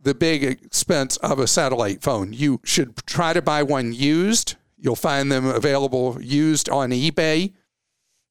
the 0.00 0.14
big 0.14 0.44
expense 0.44 1.16
of 1.16 1.40
a 1.40 1.48
satellite 1.48 2.00
phone. 2.00 2.32
You 2.32 2.60
should 2.64 2.96
try 3.04 3.32
to 3.32 3.42
buy 3.42 3.64
one 3.64 3.92
used. 3.92 4.54
You'll 4.78 4.94
find 4.94 5.32
them 5.32 5.46
available 5.46 6.16
used 6.22 6.68
on 6.68 6.90
eBay 6.90 7.52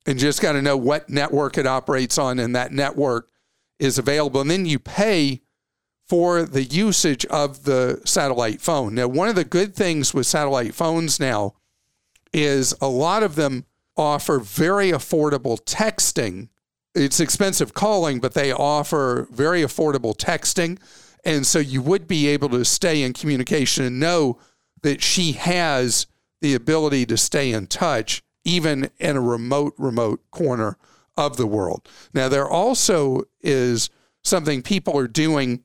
and 0.06 0.18
just 0.18 0.42
got 0.42 0.54
to 0.54 0.62
know 0.62 0.78
what 0.78 1.10
network 1.10 1.58
it 1.58 1.68
operates 1.68 2.18
on 2.18 2.40
and 2.40 2.56
that 2.56 2.72
network 2.72 3.30
is 3.78 3.98
available. 3.98 4.40
And 4.40 4.50
then 4.50 4.66
you 4.66 4.80
pay 4.80 5.42
for 6.08 6.44
the 6.44 6.64
usage 6.64 7.26
of 7.26 7.64
the 7.64 8.02
satellite 8.06 8.62
phone. 8.62 8.96
Now, 8.96 9.08
one 9.10 9.28
of 9.28 9.36
the 9.36 9.44
good 9.44 9.76
things 9.76 10.14
with 10.14 10.28
satellite 10.28 10.74
phones 10.74 11.20
now 11.20 11.56
is 12.32 12.74
a 12.80 12.88
lot 12.88 13.22
of 13.24 13.36
them 13.36 13.66
offer 13.98 14.40
very 14.40 14.92
affordable 14.92 15.60
texting. 15.64 16.50
It's 16.94 17.20
expensive 17.20 17.74
calling, 17.74 18.20
but 18.20 18.34
they 18.34 18.52
offer 18.52 19.28
very 19.32 19.62
affordable 19.62 20.16
texting. 20.16 20.80
And 21.24 21.46
so 21.46 21.60
you 21.60 21.82
would 21.82 22.08
be 22.08 22.28
able 22.28 22.50
to 22.50 22.66
stay 22.66 23.04
in 23.04 23.14
communication 23.14 23.86
and 23.86 24.00
know 24.00 24.40
that 24.82 25.02
she 25.02 25.34
has 25.34 26.08
the 26.42 26.56
ability 26.56 27.06
to 27.06 27.18
stay 27.18 27.52
in 27.52 27.68
touch, 27.68 28.24
even 28.44 28.90
in 29.00 29.16
a 29.16 29.22
remote, 29.22 29.76
remote 29.78 30.22
corner 30.32 30.78
of 31.16 31.38
the 31.38 31.46
world. 31.46 31.88
Now, 32.14 32.30
there 32.30 32.50
also 32.50 33.24
is 33.42 33.90
something 34.24 34.62
people 34.62 34.98
are 34.98 35.08
doing 35.08 35.64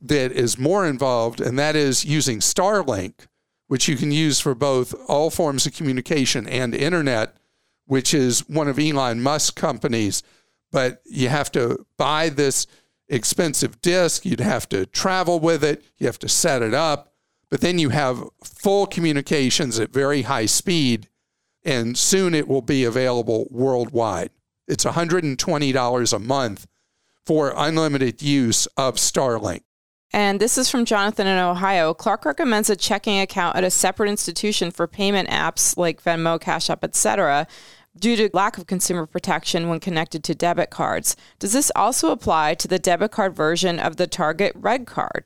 that 0.00 0.32
is 0.32 0.58
more 0.58 0.86
involved, 0.86 1.40
and 1.40 1.58
that 1.58 1.76
is 1.76 2.04
using 2.04 2.40
Starlink, 2.40 3.26
which 3.68 3.88
you 3.88 3.96
can 3.96 4.10
use 4.10 4.40
for 4.40 4.54
both 4.54 4.94
all 5.08 5.30
forms 5.30 5.66
of 5.66 5.74
communication 5.74 6.46
and 6.48 6.74
internet, 6.74 7.36
which 7.88 8.14
is 8.14 8.48
one 8.48 8.68
of 8.68 8.78
Elon 8.78 9.22
Musk's 9.22 9.50
companies. 9.50 10.22
But 10.70 11.00
you 11.04 11.28
have 11.28 11.50
to 11.52 11.86
buy 11.96 12.28
this 12.28 12.66
expensive 13.08 13.80
disk, 13.80 14.24
you'd 14.24 14.40
have 14.40 14.68
to 14.68 14.84
travel 14.86 15.40
with 15.40 15.64
it, 15.64 15.82
you 15.96 16.06
have 16.06 16.18
to 16.20 16.28
set 16.28 16.62
it 16.62 16.74
up, 16.74 17.14
but 17.50 17.62
then 17.62 17.78
you 17.78 17.88
have 17.88 18.22
full 18.44 18.86
communications 18.86 19.80
at 19.80 19.92
very 19.92 20.22
high 20.22 20.44
speed, 20.44 21.08
and 21.64 21.96
soon 21.96 22.34
it 22.34 22.46
will 22.46 22.60
be 22.60 22.84
available 22.84 23.48
worldwide. 23.50 24.30
It's 24.66 24.84
$120 24.84 26.12
a 26.12 26.18
month 26.18 26.66
for 27.24 27.54
unlimited 27.56 28.20
use 28.20 28.66
of 28.76 28.96
Starlink. 28.96 29.62
And 30.10 30.40
this 30.40 30.56
is 30.56 30.70
from 30.70 30.86
Jonathan 30.86 31.26
in 31.26 31.38
Ohio. 31.38 31.92
Clark 31.92 32.24
recommends 32.24 32.70
a 32.70 32.76
checking 32.76 33.20
account 33.20 33.56
at 33.56 33.64
a 33.64 33.70
separate 33.70 34.08
institution 34.08 34.70
for 34.70 34.86
payment 34.86 35.28
apps 35.28 35.76
like 35.76 36.02
Venmo, 36.02 36.40
Cash 36.40 36.70
App, 36.70 36.82
etc., 36.82 37.46
due 38.00 38.16
to 38.16 38.30
lack 38.32 38.58
of 38.58 38.66
consumer 38.66 39.06
protection 39.06 39.68
when 39.68 39.80
connected 39.80 40.24
to 40.24 40.34
debit 40.34 40.70
cards. 40.70 41.16
Does 41.38 41.52
this 41.52 41.72
also 41.74 42.10
apply 42.10 42.54
to 42.54 42.68
the 42.68 42.78
debit 42.78 43.10
card 43.10 43.34
version 43.34 43.78
of 43.78 43.96
the 43.96 44.06
Target 44.06 44.60
RedCard? 44.60 45.22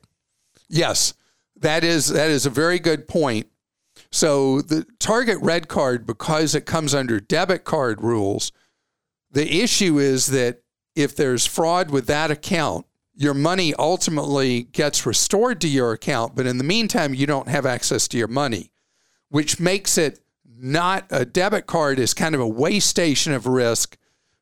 Yes, 0.69 1.13
that 1.55 1.83
is 1.83 2.07
that 2.09 2.29
is 2.29 2.45
a 2.45 2.49
very 2.49 2.79
good 2.79 3.07
point. 3.07 3.47
So 4.11 4.61
the 4.61 4.85
Target 4.99 5.39
RedCard, 5.39 6.05
because 6.05 6.55
it 6.55 6.65
comes 6.65 6.93
under 6.93 7.19
debit 7.19 7.63
card 7.63 8.01
rules, 8.01 8.51
the 9.31 9.61
issue 9.61 9.99
is 9.99 10.27
that 10.27 10.61
if 10.95 11.15
there's 11.15 11.45
fraud 11.45 11.89
with 11.89 12.07
that 12.07 12.31
account, 12.31 12.85
your 13.15 13.33
money 13.33 13.73
ultimately 13.75 14.63
gets 14.63 15.05
restored 15.05 15.61
to 15.61 15.67
your 15.67 15.91
account, 15.91 16.35
but 16.35 16.45
in 16.45 16.57
the 16.57 16.63
meantime, 16.63 17.13
you 17.13 17.27
don't 17.27 17.47
have 17.47 17.65
access 17.65 18.07
to 18.07 18.17
your 18.17 18.27
money, 18.27 18.71
which 19.29 19.59
makes 19.59 19.97
it 19.97 20.22
not 20.63 21.05
a 21.09 21.25
debit 21.25 21.67
card 21.67 21.99
is 21.99 22.13
kind 22.13 22.33
of 22.33 22.39
a 22.39 22.47
way 22.47 22.79
station 22.79 23.33
of 23.33 23.45
risk 23.45 23.97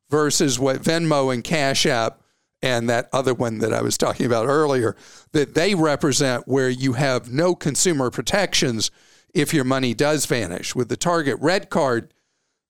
versus 0.07 0.60
what 0.60 0.84
Venmo 0.84 1.34
and 1.34 1.43
Cash 1.43 1.88
App 1.88 2.21
and 2.62 2.88
that 2.88 3.10
other 3.12 3.34
one 3.34 3.57
that 3.57 3.73
I 3.73 3.81
was 3.81 3.97
talking 3.97 4.27
about 4.27 4.45
earlier, 4.45 4.95
that 5.31 5.55
they 5.55 5.73
represent 5.73 6.47
where 6.47 6.69
you 6.69 6.93
have 6.93 7.31
no 7.31 7.55
consumer 7.55 8.12
protections 8.12 8.91
if 9.34 9.51
your 9.51 9.63
money 9.63 9.95
does 9.95 10.27
vanish. 10.27 10.75
With 10.75 10.89
the 10.89 10.95
Target 10.95 11.39
RedCard, 11.41 12.10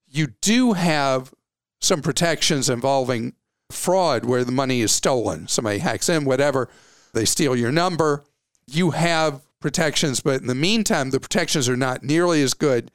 you 0.08 0.28
do 0.40 0.72
have 0.72 1.34
some 1.82 2.02
protections 2.02 2.70
involving 2.70 3.34
fraud 3.70 4.24
where 4.24 4.46
the 4.46 4.54
money 4.54 4.80
is 4.80 4.94
stolen. 4.94 5.50
Somebody 5.50 5.80
hacks 5.80 6.08
in, 6.08 6.24
whatever, 6.24 6.70
they 7.14 7.26
steal 7.26 7.58
your 7.58 7.72
number. 7.72 8.24
You 8.66 8.92
have 8.92 9.42
protections, 9.60 10.22
but 10.22 10.40
in 10.40 10.48
the 10.48 10.56
meantime, 10.56 11.10
the 11.10 11.20
protections 11.20 11.68
are 11.68 11.76
not 11.76 12.02
nearly 12.02 12.42
as 12.44 12.54
good 12.54 12.92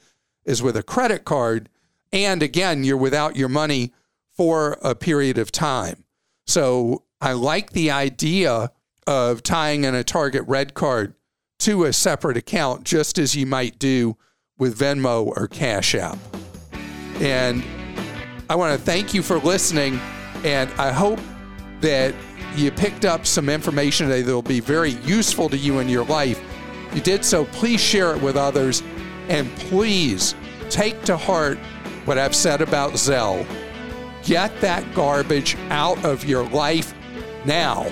as 0.47 0.63
with 0.63 0.77
a 0.77 0.83
credit 0.83 1.25
card. 1.25 1.69
And 2.13 2.43
again, 2.43 2.85
you're 2.85 2.97
without 2.97 3.37
your 3.37 3.49
money 3.49 3.93
for 4.33 4.79
a 4.83 4.95
period 4.95 5.39
of 5.39 5.51
time. 5.51 6.05
So 6.47 7.05
I 7.21 7.33
like 7.33 7.71
the 7.71 7.91
idea 7.91 8.71
of 9.07 9.43
tying 9.43 9.85
in 9.85 9.95
a 9.95 10.05
Target 10.05 10.47
RedCard 10.47 11.15
to 11.61 11.85
a 11.85 11.93
separate 11.93 12.37
account, 12.37 12.85
just 12.85 13.19
as 13.19 13.35
you 13.35 13.47
might 13.47 13.79
do 13.79 14.17
with 14.59 14.79
Venmo 14.79 15.27
or 15.27 15.49
Cash 15.49 15.95
App. 15.95 16.19
And 17.21 17.65
I 18.49 18.55
want 18.55 18.79
to 18.79 18.85
thank 18.85 19.15
you 19.15 19.23
for 19.23 19.39
listening. 19.39 19.99
And 20.45 20.71
I 20.79 20.93
hope 20.93 21.21
that 21.81 22.15
you 22.55 22.71
picked 22.71 23.05
up 23.05 23.27
some 23.27 23.49
information 23.49 24.09
today 24.09 24.23
that 24.23 24.33
will 24.33 24.43
be 24.43 24.61
very 24.61 24.93
useful 25.05 25.49
to 25.49 25.57
you 25.57 25.79
in 25.79 25.89
your 25.89 26.05
life. 26.05 26.41
If 26.89 26.95
you 26.97 27.01
did 27.01 27.25
so, 27.25 27.47
please 27.47 27.81
share 27.81 28.15
it 28.15 28.23
with 28.23 28.37
others. 28.37 28.83
And 29.29 29.51
please 29.57 30.35
take 30.71 31.03
to 31.05 31.17
heart 31.17 31.59
what 32.05 32.19
I've 32.19 32.35
said 32.35 32.61
about 32.61 32.93
Zelle. 32.93 33.47
Get 34.25 34.61
that 34.61 34.95
garbage 34.95 35.57
out 35.71 36.05
of 36.05 36.25
your 36.25 36.49
life 36.49 36.95
now. 37.45 37.87